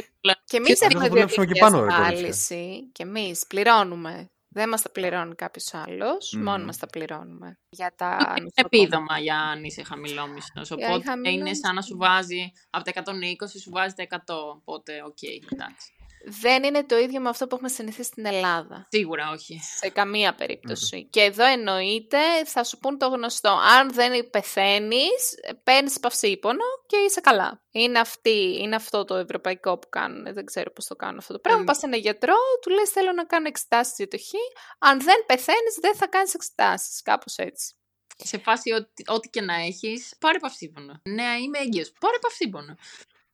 [0.45, 2.15] Και εμείς Και έχουμε θα δουλέψουμε ιδιωτική και πάνω, ρε, κορίτσια.
[2.15, 4.29] ασφάλιση και εμείς πληρώνουμε.
[4.47, 6.43] Δεν μας τα πληρώνει κάποιος άλλος, Μμμ.
[6.43, 7.59] μόνο μας τα πληρώνουμε.
[7.69, 8.49] Για τα Είναι νοσοκομεία.
[8.65, 10.67] επίδομα για αν είσαι χαμηλόμισθος.
[10.67, 11.65] Για Οπότε είναι χαμηλόμισθο.
[11.65, 14.35] σαν να σου βάζει από τα 120 σου βάζει τα 100.
[14.65, 15.93] Οπότε, οκ, εντάξει.
[16.27, 18.87] Δεν είναι το ίδιο με αυτό που έχουμε συνηθίσει στην Ελλάδα.
[18.89, 19.59] Σίγουρα όχι.
[19.77, 21.07] Σε καμία περίπτωση.
[21.09, 23.49] Και εδώ εννοείται, θα σου πουν το γνωστό.
[23.49, 27.63] Αν δεν πεθαίνεις, παίρνεις παυσίπονο και είσαι καλά.
[27.71, 30.33] Είναι, αυτή, είναι αυτό το ευρωπαϊκό που κάνουν.
[30.33, 31.63] Δεν ξέρω πώς το κάνουν αυτό το πράγμα.
[31.63, 31.65] Mm.
[31.65, 34.31] Πας σε ένα γιατρό, του λες: Θέλω να κάνω εξετάσεις για το χ.
[34.79, 37.01] Αν δεν πεθαίνεις, δεν θα κάνεις εξετάσεις.
[37.01, 37.75] Κάπως έτσι.
[38.23, 41.01] Σε φάση ό,τι, ό,τι και να έχεις, πάρε παυσίπονο.
[41.09, 41.91] Ναι, είμαι έγκυος.
[41.99, 42.75] Πάρε παυσίπονο.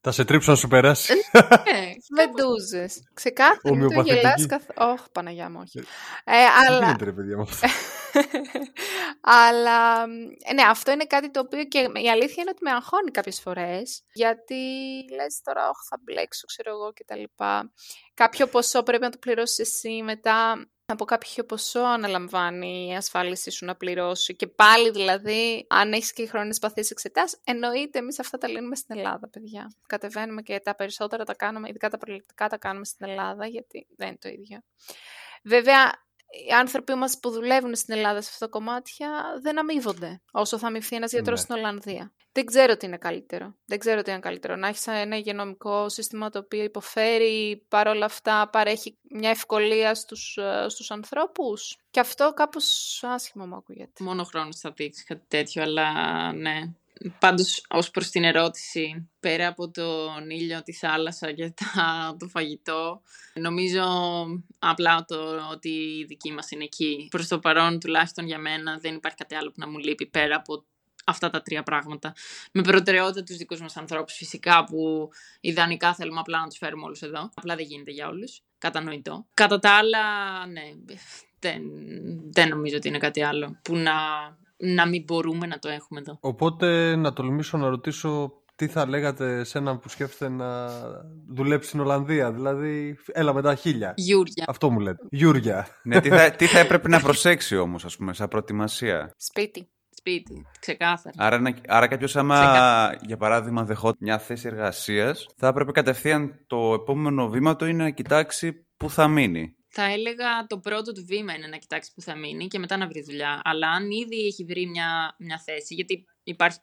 [0.02, 1.14] Θα σε τρίψω να σου περάσει.
[1.32, 2.90] ε, Βεντούζε.
[3.14, 3.60] Ξεκάθαρα.
[3.64, 4.16] Μην το Ομοιοπαθητική.
[4.16, 4.64] γελάς καθ...
[4.76, 5.80] Όχι, Παναγιά μου, όχι.
[6.24, 6.86] Ε, Τι αλλά...
[6.86, 7.68] γίνεται, ρε παιδιά με αυτό;
[9.22, 10.04] Αλλά
[10.44, 13.40] ε, ναι, αυτό είναι κάτι το οποίο και η αλήθεια είναι ότι με αγχώνει κάποιες
[13.42, 14.56] φορές γιατί
[15.16, 17.72] λες τώρα όχι θα μπλέξω ξέρω εγώ και τα λοιπά.
[18.14, 23.66] Κάποιο ποσό πρέπει να το πληρώσεις εσύ μετά από κάποιο ποσό αναλαμβάνει η ασφάλιση σου
[23.66, 28.48] να πληρώσει και πάλι δηλαδή αν έχεις και χρόνες παθείς εξετάσεις εννοείται εμείς αυτά τα
[28.48, 29.74] λύνουμε στην Ελλάδα παιδιά.
[29.88, 34.08] Κατεβαίνουμε και τα περισσότερα τα κάνουμε, ειδικά τα προληπτικά τα κάνουμε στην Ελλάδα γιατί δεν
[34.08, 34.60] είναι το ίδιο.
[35.44, 35.92] Βέβαια
[36.48, 39.10] οι άνθρωποι μας που δουλεύουν στην Ελλάδα σε αυτά τα κομμάτια
[39.42, 41.44] δεν αμείβονται όσο θα αμοιβθεί ένας γιατρός Ναι.
[41.44, 42.14] στην Ολλανδία.
[42.32, 43.56] Δεν ξέρω τι είναι καλύτερο.
[43.66, 44.56] Δεν ξέρω τι είναι καλύτερο.
[44.56, 50.66] Να έχεις ένα υγειονομικό σύστημα το οποίο υποφέρει, παρόλα αυτά παρέχει μια ευκολία στους, ε,
[50.70, 51.78] στους ανθρώπους.
[51.92, 54.04] Και αυτό κάπως άσχημο μου ακούγεται.
[54.04, 55.92] μόνο χρόνος θα δείξεις κάτι τέτοιο, αλλά
[56.34, 56.62] ναι.
[57.20, 63.02] Πάντως, ως προς την ερώτηση, πέρα από τον ήλιο, τη θάλασσα και τα, το φαγητό,
[63.34, 63.84] νομίζω
[64.60, 67.08] απλά το ότι η δική μας είναι εκεί.
[67.10, 70.36] Προς το παρόν, τουλάχιστον για μένα, δεν υπάρχει κάτι άλλο που να μου λείπει πέρα
[70.36, 70.66] από
[71.06, 72.14] αυτά τα τρία πράγματα.
[72.52, 77.02] Με προτεραιότητα τους δικούς μας ανθρώπους, φυσικά, που ιδανικά θέλουμε απλά να τους φέρουμε όλους
[77.02, 77.30] εδώ.
[77.34, 78.42] Απλά δεν γίνεται για όλους.
[78.58, 79.26] Κατανοητό.
[79.34, 80.00] Κατά τα άλλα,
[80.46, 80.62] ναι,
[81.40, 81.62] δεν,
[82.32, 83.94] δεν νομίζω ότι είναι κάτι άλλο που να,
[84.58, 86.18] να μην μπορούμε να το έχουμε εδώ.
[86.22, 90.70] Οπότε να τολμήσω να ρωτήσω τι θα λέγατε σε έναν που σκέφτεται να
[91.28, 92.32] δουλέψει στην Ολλανδία.
[92.32, 93.94] Δηλαδή, έλα με τα χίλια.
[93.98, 94.46] Γιούρια.
[94.48, 95.06] Αυτό μου λέτε.
[95.10, 95.68] Γιούρια.
[95.84, 99.70] ναι, τι, θα, τι θα έπρεπε να προσέξει όμως, ας πούμε, σαν προετοιμασία; Σπίτι.
[100.04, 100.46] Σπίτι.
[100.60, 101.16] Ξεκάθαρα.
[101.18, 102.98] Άρα, να- άρα κάποιος, άμα Ξεκάθαρα.
[103.06, 107.90] για παράδειγμα δεχόταν μια θέση εργασίας, θα έπρεπε κατευθείαν το επόμενο βήμα του είναι να
[107.90, 109.56] κοιτάξει πού θα μείνει.
[109.74, 112.88] Θα έλεγα το πρώτο του βήμα είναι να κοιτάξει που θα μείνει και μετά να
[112.88, 113.42] βρει δουλειά.
[113.44, 116.58] Αλλά αν ήδη έχει βρει μια, μια θέση, γιατί υπάρχει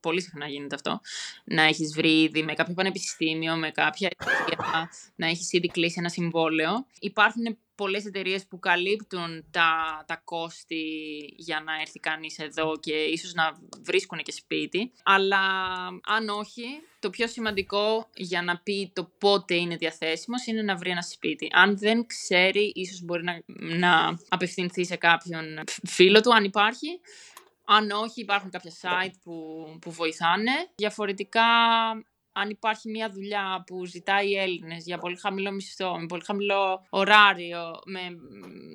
[0.00, 1.00] πολύ συχνά γίνεται αυτό,
[1.44, 6.08] να έχεις βρει ήδη με κάποιο πανεπιστήμιο, με κάποια εταιρεία, να έχεις ήδη κλείσει ένα
[6.08, 6.86] συμβόλαιο.
[7.00, 10.84] Υπάρχουν πολλές εταιρείες που καλύπτουν τα, τα κόστη
[11.36, 13.52] για να έρθει κανείς εδώ και ίσως να
[13.82, 14.92] βρίσκουν και σπίτι.
[15.02, 15.38] Αλλά
[16.04, 16.64] αν όχι,
[16.98, 21.48] το πιο σημαντικό για να πει το πότε είναι διαθέσιμος είναι να βρει ένα σπίτι.
[21.52, 23.42] Αν δεν ξέρει, ίσως μπορεί να,
[23.78, 25.44] να απευθυνθεί σε κάποιον
[25.82, 27.00] φίλο του, αν υπάρχει,
[27.64, 30.52] αν όχι, υπάρχουν κάποια site που, που βοηθάνε.
[30.74, 31.42] Διαφορετικά,
[32.32, 37.80] αν υπάρχει μια δουλειά που ζητάει Έλληνες για πολύ χαμηλό μισθό, με πολύ χαμηλό ωράριο,
[37.84, 38.00] με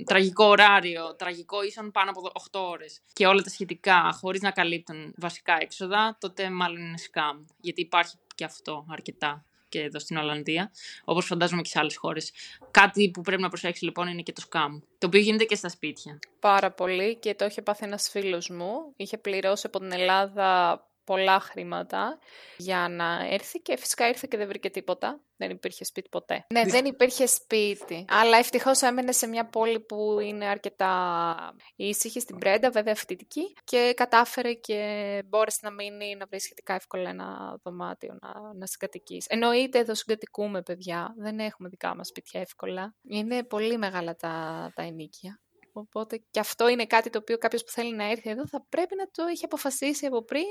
[0.05, 5.13] τραγικό ωράριο, τραγικό ίσον πάνω από 8 ώρες και όλα τα σχετικά, χωρίς να καλύπτουν
[5.17, 7.45] βασικά έξοδα, τότε μάλλον είναι scam.
[7.61, 10.71] Γιατί υπάρχει και αυτό αρκετά και εδώ στην Ολλανδία,
[11.03, 12.31] όπως φαντάζομαι και σε άλλες χώρες.
[12.71, 15.69] Κάτι που πρέπει να προσέξεις λοιπόν είναι και το scam, το οποίο γίνεται και στα
[15.69, 16.19] σπίτια.
[16.39, 18.93] Πάρα πολύ και το είχε πάθει ένας φίλος μου.
[18.95, 22.19] Είχε πληρώσει από την Ελλάδα πολλά χρήματα
[22.57, 25.21] για να έρθει και φυσικά ήρθε και δεν βρήκε τίποτα.
[25.37, 26.45] Δεν υπήρχε σπίτι ποτέ.
[26.53, 28.05] Ναι, δεν υπήρχε σπίτι.
[28.09, 33.93] Αλλά ευτυχώς έμενε σε μια πόλη που είναι αρκετά ήσυχη, στην Πρέντα, βέβαια φοιτητική, και
[33.95, 34.79] κατάφερε και
[35.25, 39.27] μπόρεσε να μείνει, να βρει σχετικά εύκολα ένα δωμάτιο να, να συγκατοικήσει.
[39.29, 41.13] Εννοείται εδώ συγκατοικούμε, παιδιά.
[41.17, 42.95] Δεν έχουμε δικά μας σπίτια εύκολα.
[43.09, 45.41] Είναι πολύ μεγάλα τα, τα ενίκια.
[45.79, 48.95] Οπότε και αυτό είναι κάτι το οποίο κάποιος που θέλει να έρθει εδώ θα πρέπει
[48.95, 50.45] να το έχει αποφασίσει από πριν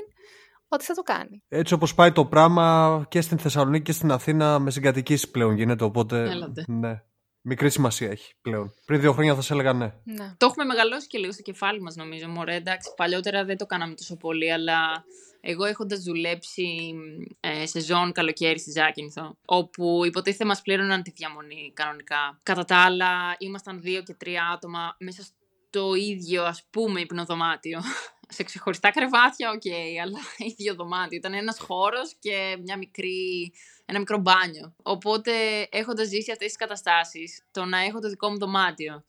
[0.67, 1.43] ότι θα το κάνει.
[1.47, 5.83] Έτσι όπως πάει το πράγμα και στην Θεσσαλονίκη και στην Αθήνα με συγκατοικήσεις πλέον γίνεται,
[5.83, 6.29] οπότε
[6.67, 7.01] ναι.
[7.49, 8.73] Μικρή σημασία έχει πλέον.
[8.85, 9.93] Πριν δύο χρόνια θα σε έλεγα ναι.
[10.03, 10.33] ναι.
[10.37, 12.27] Το έχουμε μεγαλώσει και λίγο στο κεφάλι μας, νομίζω.
[12.27, 15.05] Μωρέ, εντάξει, παλιότερα δεν το κάναμε τόσο πολύ, αλλά
[15.41, 16.93] εγώ έχοντας δουλέψει
[17.39, 22.39] ε, σε ζώνη καλοκαίρι στη Ζάκυνθο, όπου υποτίθεται μας πλήρωναν τη διαμονή κανονικά.
[22.43, 27.81] Κατά τα άλλα, ήμασταν δύο και τρία άτομα μέσα στο ίδιο, ας πούμε, υπνοδωμάτιο
[28.35, 30.19] σε ξεχωριστά κρεβάτια, OK, okay, αλλά
[30.51, 31.17] ίδιο δωμάτιο.
[31.17, 33.51] Ήταν ένας χώρος και μια μικρή,
[33.85, 34.75] ένα μικρό μπάνιο.
[34.83, 35.31] Οπότε,
[35.71, 39.03] έχοντας ζήσει αυτές τις καταστάσεις, το να έχω το δικό μου δωμάτιο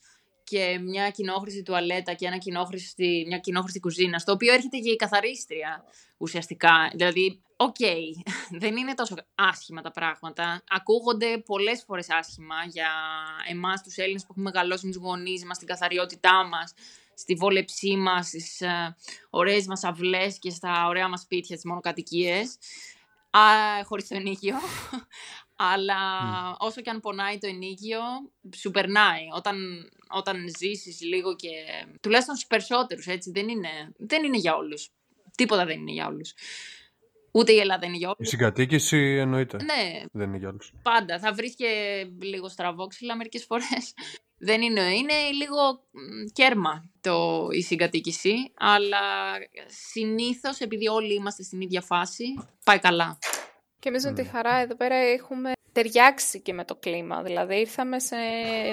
[0.49, 4.97] και μια κοινόχρηστη τουαλέτα και ένα κοινόχρηστη, μια κοινόχρηστη κουζίνα, στο οποίο έρχεται και η
[4.97, 5.85] καθαρίστρια
[6.17, 6.91] ουσιαστικά.
[6.95, 8.31] Δηλαδή, OK, okay,
[8.63, 10.63] δεν είναι τόσο άσχημα τα πράγματα.
[10.69, 12.91] Ακούγονται πολλές φορές άσχημα για
[13.51, 16.75] εμάς τους Έλληνες που έχουμε μεγαλώσει με τους γονείς μας, την καθαριότητά μας
[17.15, 18.97] στη βόλεψή μας, στις ε,
[19.31, 22.59] ωραίες μας αυλές και στα ωραία μας σπίτια, τις μονοκατοικίες,
[23.31, 23.41] α,
[23.85, 24.55] χωρίς το ενίκιο.
[25.73, 25.97] Αλλά
[26.59, 28.01] όσο και αν πονάει το ενίκιο,
[28.57, 29.23] σου περνάει.
[29.35, 29.57] Όταν,
[30.11, 31.49] όταν ζήσεις λίγο και...
[32.01, 33.31] Τουλάχιστον στους περισσότερους, έτσι.
[33.31, 34.91] Δεν είναι, δεν είναι για όλους.
[35.37, 36.35] Τίποτα δεν είναι για όλους.
[37.33, 38.27] Ούτε η Ελλάδα είναι για όλους.
[38.27, 39.57] Η συγκατοίκηση εννοείται.
[39.57, 40.03] Ναι.
[40.13, 40.73] Δεν είναι για όλους.
[40.83, 41.19] Πάντα.
[41.19, 41.67] Θα βρεις και
[42.21, 43.95] λίγο στραβόξυλα μερικές φορές.
[44.41, 45.89] Δεν είναι, είναι λίγο
[46.33, 48.99] κέρμα το, η συγκατοίκηση, αλλά
[49.93, 52.25] συνήθως επειδή όλοι είμαστε στην ίδια φάση,
[52.65, 53.19] πάει καλά.
[53.81, 57.23] Και εμείς με τη χαρά εδώ πέρα έχουμε ταιριάξει και με το κλίμα.
[57.23, 58.17] Δηλαδή ήρθαμε σε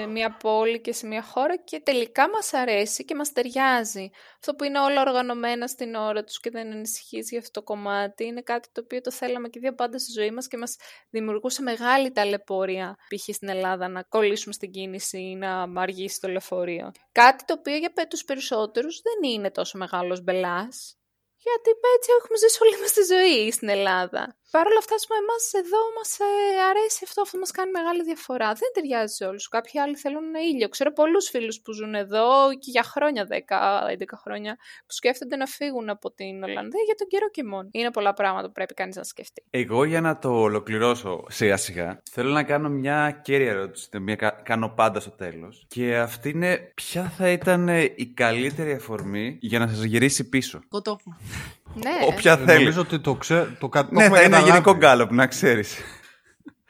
[0.08, 4.10] μια πόλη και σε μια χώρα και τελικά μας αρέσει και μας ταιριάζει.
[4.38, 8.24] Αυτό που είναι όλα οργανωμένα στην ώρα τους και δεν ανησυχείς για αυτό το κομμάτι
[8.24, 10.76] είναι κάτι το οποίο το θέλαμε και δύο πάντα στη ζωή μας και μας
[11.10, 13.34] δημιουργούσε μεγάλη ταλαιπωρία π.χ.
[13.34, 16.92] στην Ελλάδα να κολλήσουμε στην κίνηση ή να αργήσει το λεωφορείο.
[17.12, 20.96] Κάτι το οποίο για τους περισσότερους δεν είναι τόσο μεγάλος μπελάς.
[21.38, 24.36] Γιατί έτσι έχουμε ζήσει όλη μας τη ζωή στην Ελλάδα.
[24.50, 26.30] Παρ' όλα αυτά, πούμε, εμάς εδώ μας ε,
[26.70, 28.48] αρέσει αυτό, αυτό μας κάνει μεγάλη διαφορά.
[28.60, 29.48] Δεν ταιριάζει σε όλους.
[29.48, 30.68] Κάποιοι άλλοι θέλουν ήλιο.
[30.68, 32.28] Ξέρω πολλούς φίλους που ζουν εδώ
[32.62, 34.52] και για χρόνια, 10-11 χρόνια,
[34.86, 37.68] που σκέφτονται να φύγουν από την Ολλανδία για τον καιρό και μόνο.
[37.72, 39.42] Είναι πολλά πράγματα που πρέπει κανείς να σκεφτεί.
[39.50, 44.40] Εγώ για να το ολοκληρώσω σιγά σιγά, θέλω να κάνω μια κέρια ερώτηση, την οποία
[44.42, 45.64] κάνω πάντα στο τέλος.
[45.68, 51.18] Και αυτή είναι ποια θα ήταν η καλύτερη αφορμή για να σας γυρίσει πίσω; Κοτόφα.
[51.74, 52.06] Ναι.
[52.06, 52.58] Όποια θέλει.
[52.58, 53.46] Νομίζω ότι το ξέρω.
[53.58, 53.88] Το κα...
[53.90, 55.76] Ναι, θα είναι ένα γενικό γκάλωπ, να ξέρεις.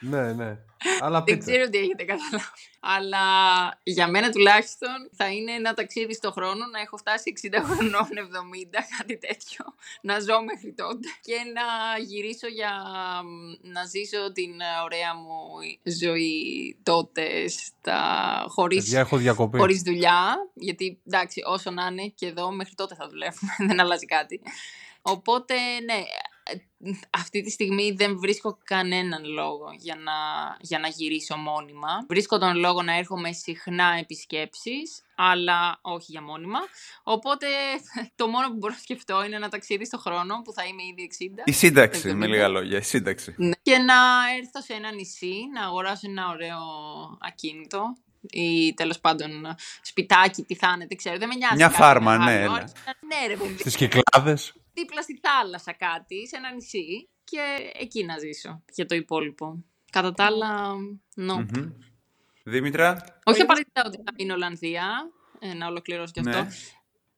[0.01, 0.59] ναι, ναι.
[1.01, 2.45] Αλλά Δεν ξέρω τι έχετε καταλάβει.
[2.81, 3.25] Αλλά
[3.83, 8.79] για μένα τουλάχιστον θα είναι ένα ταξίδι στο χρόνο να έχω φτάσει 60 χρονών, 70,
[8.99, 9.65] κάτι τέτοιο.
[10.03, 11.09] Να ζω μέχρι τότε.
[11.21, 12.73] Και να γυρίσω για
[13.63, 14.53] να ζήσω την
[14.85, 15.39] ωραία μου
[16.01, 18.01] ζωή τότε στα...
[18.49, 18.95] χωρίς,
[19.57, 20.37] χωρίς δουλειά.
[20.55, 23.53] Γιατί εντάξει όσο να είναι και εδώ μέχρι τότε θα δουλεύουμε.
[23.69, 24.41] Δεν αλλάζει κάτι.
[25.03, 25.55] Οπότε,
[25.85, 26.03] ναι,
[27.11, 30.13] αυτή τη στιγμή δεν βρίσκω κανέναν λόγο για να,
[30.61, 31.89] για να γυρίσω μόνιμα.
[32.09, 36.59] Βρίσκω τον λόγο να έρχομαι συχνά επισκέψεις, αλλά όχι για μόνιμα.
[37.03, 37.47] Οπότε
[38.15, 41.11] το μόνο που μπορώ να σκεφτώ είναι ένα ταξίδι στο χρόνο που θα είμαι ήδη
[41.37, 41.43] 60.
[41.45, 43.35] Η σύνταξη, με λίγα λόγια, η σύνταξη.
[43.37, 43.51] Ναι.
[43.63, 43.95] Και να
[44.39, 46.59] έρθω σε ένα νησί, να αγοράσω ένα ωραίο
[47.21, 47.97] ακίνητο
[48.31, 49.31] ή τέλος πάντων
[49.83, 51.55] σπιτάκι, τι θα είναι, δεν ξέρω, δεν με νοιάζει.
[51.57, 52.31] Μια κάτι φάρμα, μεγάλο.
[52.31, 52.55] ναι, έλα.
[52.55, 52.75] Άρχισα,
[53.07, 54.55] ναι, ρε παιδί, Στις Κυκλάδες.
[54.73, 57.41] δίπλα στη θάλασσα κάτι, σε ένα νησί και
[57.79, 59.65] εκεί να ζήσω για το υπόλοιπο.
[59.91, 60.73] Κατά τα άλλα,
[61.17, 61.35] no.
[61.35, 61.73] Μμμ.
[62.45, 66.43] Δήμητρα, Όχι απαραίτητα ότι θα μείνω Ολλανδία, ε, να ολοκληρώσω κι αυτό.
[66.43, 66.49] Ναι.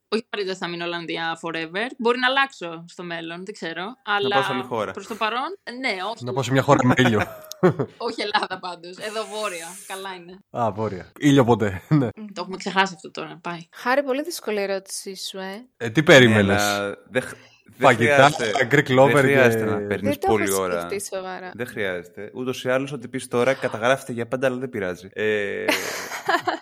[0.08, 1.86] Όχι απαραίτητα ότι θα μείνω Ολλανδία forever.
[1.98, 3.84] Μπορεί να αλλάξω στο μέλλον, δεν ξέρω.
[4.04, 4.92] Αλλά πάω σε άλλη χώρα.
[4.92, 6.24] προς το παρόν, ναι, όχι.
[6.24, 7.20] Να πάω σε μια χώρα με ήλιο.
[8.06, 8.96] Όχι Ελλάδα πάντως.
[8.96, 9.66] Εδώ βόρεια.
[9.86, 10.38] Καλά είναι.
[10.64, 11.12] Α, βόρεια.
[11.18, 11.82] Ήλιο ποτέ.
[11.88, 12.08] Ναι.
[12.10, 13.38] Το έχουμε ξεχάσει αυτό τώρα.
[13.42, 13.68] Πάει.
[13.72, 15.66] Χάρη, πολύ δύσκολη η ερώτησή σου, ε.
[15.76, 17.34] Ε, τι περίμενες; έλα, δεν χ-
[17.64, 20.80] δεν Φαγητά, χρειάζεται- Greek lover Δεν χρειάζεται και- να παίρνεις Δεν το πολλή έχω ώρα.
[20.80, 21.50] σκεφτεί σοβαρά.
[21.54, 22.30] Δεν χρειάζεται.
[22.34, 25.08] Ούτως ή άλλως, ό,τι πεις τώρα καταγράφεται για πάντα, αλλά δεν πειράζει.
[25.12, 25.64] Ε,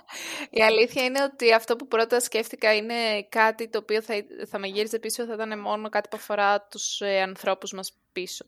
[0.50, 4.14] Η αλήθεια είναι ότι αυτό που πρώτα σκέφτηκα είναι κάτι το οποίο θα,
[4.48, 8.44] θα με γύριζε πίσω, θα ήταν μόνο κάτι που αφορά τους ε, ανθρώπους μας πίσω.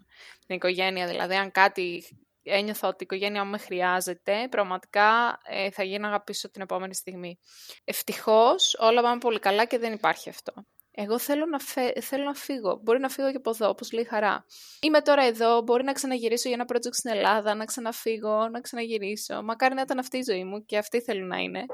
[0.47, 2.05] Την οικογένεια δηλαδή, αν κάτι
[2.43, 7.39] ένιωθα ότι η οικογένεια μου με χρειάζεται, πραγματικά ε, θα γίναγα πίσω την επόμενη στιγμή.
[7.85, 10.53] Ευτυχώς όλα πάνε πολύ καλά και δεν υπάρχει αυτό.
[11.01, 11.93] Εγώ θέλω να, φε...
[12.01, 12.81] θέλω να φύγω.
[12.83, 14.45] Μπορεί να φύγω και από εδώ, όπως λέει η Χαρά.
[14.81, 19.43] Είμαι τώρα εδώ, μπορεί να ξαναγυρίσω για ένα project στην Ελλάδα, να ξαναφύγω, να ξαναγυρίσω.
[19.43, 21.65] Μακάρι να ήταν αυτή η ζωή μου και αυτή θέλω να είναι.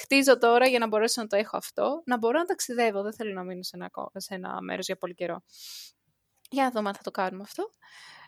[0.00, 3.02] Χτίζω τώρα για να μπορέσω να το έχω αυτό, να μπορώ να ταξιδεύω.
[3.02, 5.42] Δεν θέλω να μείνω σε ένα, κο- σε ένα μέρος για πολύ καιρό.
[6.50, 7.72] Για να δούμε αν θα το κάνουμε αυτό.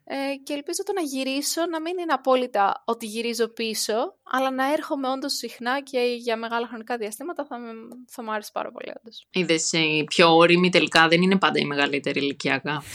[0.05, 4.73] Ε, και ελπίζω το να γυρίσω να μην είναι απόλυτα ότι γυρίζω πίσω, αλλά να
[4.73, 7.73] έρχομαι όντως συχνά και για μεγάλα χρονικά διαστήματα θα, με-
[8.09, 9.27] θα μου άρεσε πάρα πολύ όντως.
[9.31, 12.83] Είδες οι πιο όρημοι τελικά δεν είναι πάντα η μεγαλύτερη ηλικιακά.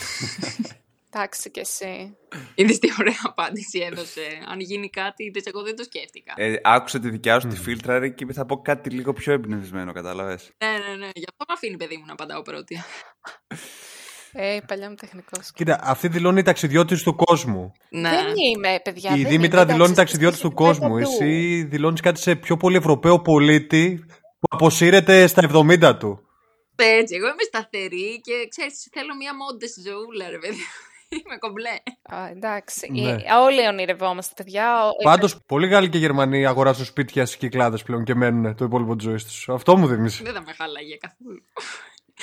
[1.18, 2.18] Εντάξει και εσύ.
[2.56, 4.22] Είδες τι ωραία απάντηση έδωσε.
[4.48, 6.34] Αν γίνει κάτι, είδες, εγώ δεν το σκέφτηκα.
[6.38, 9.92] ε, άκουσα τη δικιά σου τη φίλτρα ρε, και θα πω κάτι λίγο πιο εμπνευσμένο,
[9.92, 11.10] κατάλαβες; Ναι, ναι, ναι.
[11.14, 12.82] Γι' αυτό με αφήνει παιδί μου να απαντάω πρώτη.
[14.38, 15.52] Ε, η παλιά μου τεχνικός.
[15.54, 17.72] Κοίτα, αυτή δηλώνει ταξιδιώτης του κόσμου.
[17.90, 18.10] ναι.
[18.10, 19.12] Δεν είμαι, παιδιά.
[19.16, 20.94] η δεν Δήμητρα είμαι, δηλώνει εντάξει, ταξιδιώτης του εσείς έχετε κόσμου.
[20.96, 21.24] πάει παντού.
[21.24, 24.06] Εσύ δηλώνεις κάτι σε πιο πολύ Ευρωπαίο πολίτη
[24.40, 26.20] που αποσύρεται στα 70 του.
[26.76, 30.58] Έτσι, εγώ είμαι σταθερή και ξέρεις, θέλω μια μόντε ζωούλα, ρε παιδί.
[31.10, 31.70] Είμαι κομπλέ.
[32.16, 32.92] Α, εντάξει.
[32.92, 33.12] Ναι.
[33.12, 34.88] Ε, όλοι ονειρευόμαστε, παιδιά.
[34.88, 38.96] Ο- Πάντως, πολύ Γάλλοι και Γερμανοί αγοράζουν σπίτια στις κυκλάδες πλέον και μένουν το υπόλοιπο
[38.96, 39.50] της ζωής τους.
[39.50, 40.24] Αυτό μου θυμίζει.
[40.24, 41.44] Δεν θα με χάλαγε καθόλου.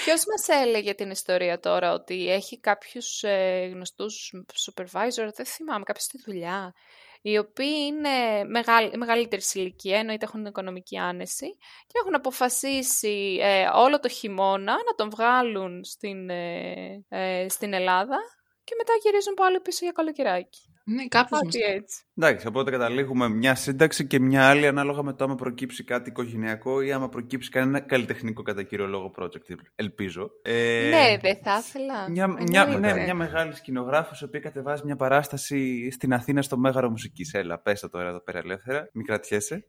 [0.04, 4.34] Ποιος μας έλεγε την ιστορία τώρα ότι έχει κάποιους ε, γνωστούς
[4.66, 6.74] supervisor, δεν θυμάμαι, κάποιου στη δουλειά,
[7.22, 11.46] οι οποίοι είναι μεγαλ, μεγαλύτερης ηλικία, εννοείται έχουν οικονομική άνεση
[11.86, 18.18] και έχουν αποφασίσει ε, όλο το χειμώνα να τον βγάλουν στην, ε, ε, στην Ελλάδα
[18.64, 20.60] και μετά γυρίζουν πάλι πίσω για καλοκαιράκι.
[20.84, 22.02] Ναι, κάποιο Κάτι έτσι.
[22.16, 26.80] Εντάξει, οπότε καταλήγουμε μια σύνταξη και μια άλλη ανάλογα με το άμα προκύψει κάτι οικογενειακό
[26.80, 29.54] ή άμα προκύψει κανένα καλλιτεχνικό κατά κύριο λόγο project.
[29.74, 30.30] Ελπίζω.
[30.42, 32.10] Ε, Ναι, δεν θα ήθελα.
[32.10, 32.92] Μια, μια, Εννοείται.
[32.94, 37.32] ναι, μια μεγάλη σκηνογράφος η οποία κατεβάζει μια παράσταση στην Αθήνα στο Μέγαρο Μουσικής.
[37.32, 39.66] Έλα, πες το τώρα εδώ πέρα ελεύθερα, μην κρατιέσαι.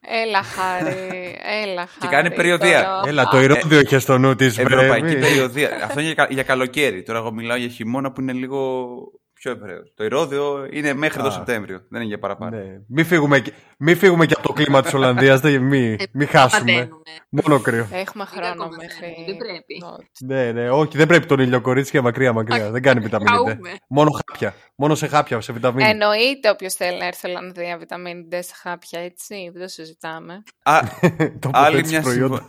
[0.00, 2.14] Έλα χάρη, έλα χάρη.
[2.14, 2.84] κάνει περιοδεία.
[2.84, 3.02] τώρα.
[3.06, 4.58] Έλα, το ηρώδιο είχε στο νου της.
[4.58, 5.20] Ευρωπαϊκή βρε, μη.
[5.20, 5.68] περιοδία.
[5.84, 7.02] Αυτό είναι για, κα- για καλοκαίρι.
[7.02, 8.96] Τώρα εγώ μιλάω για χειμώνα που είναι λίγο
[9.38, 9.92] πιο ευρέως.
[9.96, 11.30] Το ηρόδιο είναι μέχρι το Α.
[11.30, 11.78] Σεπτέμβριο.
[11.88, 12.56] Δεν είναι για παραπάνω.
[12.56, 12.64] Ναι.
[12.88, 16.72] Μην φύγουμε, και- μη φύγουμε και από το κλίμα της Ολλανδίας, δεν- μη, μη χάσουμε.
[16.72, 17.02] Παταίνουμε.
[17.28, 17.88] Μόνο κρύο.
[17.92, 18.96] Έχουμε Δεν χρόνο ακόμα μέχρι...
[19.00, 19.82] φαίνεται, δεν πρέπει.
[20.26, 22.70] Ναι, ναι, όχι, δεν πρέπει τον ήλιο, κορίτσια, μακριά, μακριά.
[22.70, 23.44] Δεν κάνει βιταμίνη D.
[23.44, 23.70] Καούμε.
[23.88, 24.54] Μόνο χάπια.
[24.76, 25.88] Μόνο σε χάπια, σε βιταμίνη.
[25.88, 29.50] Εννοείται όποιος θέλει να έρθει Ολλανδία, βιταμίνη D σε χάπια, έτσι.
[29.52, 30.42] Δεν το συζητάμε.
[30.62, 30.80] Α,
[31.40, 32.44] Το άλλη άλλη μια προϊόντα.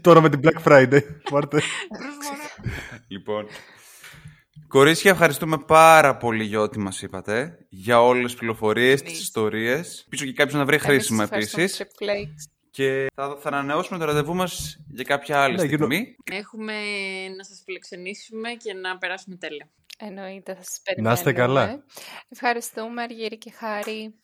[0.00, 1.00] Τώρα με την Black Friday.
[1.30, 1.60] Πάρτε.
[3.08, 3.46] λοιπόν.
[4.74, 7.66] Κορίτσια, ευχαριστούμε πάρα πολύ για ό,τι μας είπατε.
[7.68, 9.22] Για όλες τις πληροφορίες, τις Εμείς.
[9.22, 10.06] ιστορίες.
[10.08, 11.82] Πίσω και κάποιος να βρει χρήσιμο Εμείς ευχαριστούμε, επίσης.
[11.82, 12.50] Trip Flakes.
[12.70, 16.16] Και θα, θα ανανεώσουμε το ραντεβού μας για κάποια άλλη Ναι, γύρω- στιγμή.
[16.24, 16.72] Έχουμε
[17.36, 19.68] να σας φιλοξενήσουμε και να περάσουμε τέλεια.
[19.98, 21.18] Εννοείται, θα σας Να περιμένουμε.
[21.18, 21.84] είστε καλά.
[22.28, 24.14] Ευχαριστούμε, Αργύρη και Χάρη.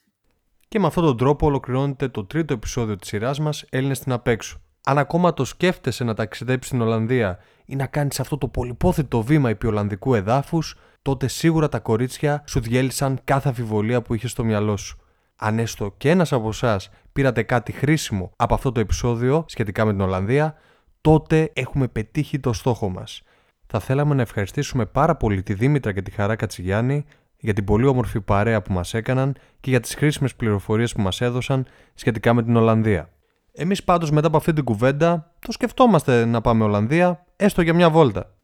[0.68, 4.62] Και με αυτόν τον τρόπο ολοκληρώνεται το τρίτο επεισόδιο της σειράς μας Έλληνες στην Απέξω.
[4.84, 9.50] Αν ακόμα το σκέφτεσαι να ταξιδέψεις στην Ολλανδία ή να κάνεις αυτό το πολυπόθητο βήμα
[9.50, 14.76] επί Ολλανδικού εδάφους, τότε σίγουρα τα κορίτσια σου διέλυσαν κάθε αμφιβολία που είχες στο μυαλό
[14.76, 14.98] σου.
[15.36, 19.90] Αν έστω και ένας από εσάς πήρατε κάτι χρήσιμο από αυτό το επεισόδιο σχετικά με
[19.90, 20.54] την Ολλανδία,
[21.00, 23.22] τότε έχουμε πετύχει το στόχο μας.
[23.66, 27.04] Θα θέλαμε να ευχαριστήσουμε πάρα πολύ τη Δήμητρα και τη Χαρά Κατσιγιάννη
[27.38, 31.20] για την πολύ όμορφη παρέα που μας έκαναν και για τις χρήσιμες πληροφορίες που μας
[31.20, 33.10] έδωσαν σχετικά με την Ολλανδία.
[33.52, 37.90] Εμείς πάντως μετά από αυτή την κουβέντα το σκεφτόμαστε να πάμε Ολλανδία έστω για μια
[37.90, 38.34] βόλτα.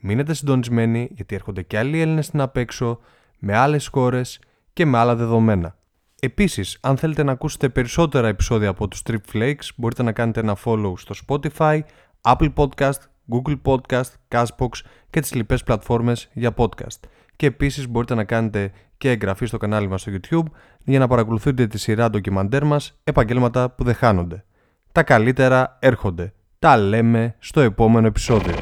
[0.00, 2.98] Μείνετε συντονισμένοι γιατί έρχονται και άλλοι Έλληνες στην απέξω
[3.38, 4.40] με άλλες χώρες
[4.72, 5.76] και με άλλα δεδομένα.
[6.20, 10.56] Επίσης, αν θέλετε να ακούσετε περισσότερα επεισόδια από τους Trip Flakes, μπορείτε να κάνετε ένα
[10.64, 11.80] follow στο Spotify,
[12.20, 12.98] Apple Podcast,
[13.32, 14.68] Google Podcast, Castbox
[15.10, 17.00] και τις λοιπές πλατφόρμες για podcast.
[17.36, 20.52] και επίσης μπορείτε να κάνετε και εγγραφή στο κανάλι μας στο YouTube
[20.84, 24.44] για να παρακολουθείτε τη σειρά ντοκιμαντέρ μας «Επαγγέλματα που δεν χάνονται».
[24.92, 26.32] Τα καλύτερα έρχονται.
[26.58, 28.54] Τα λέμε στο επόμενο επεισόδιο.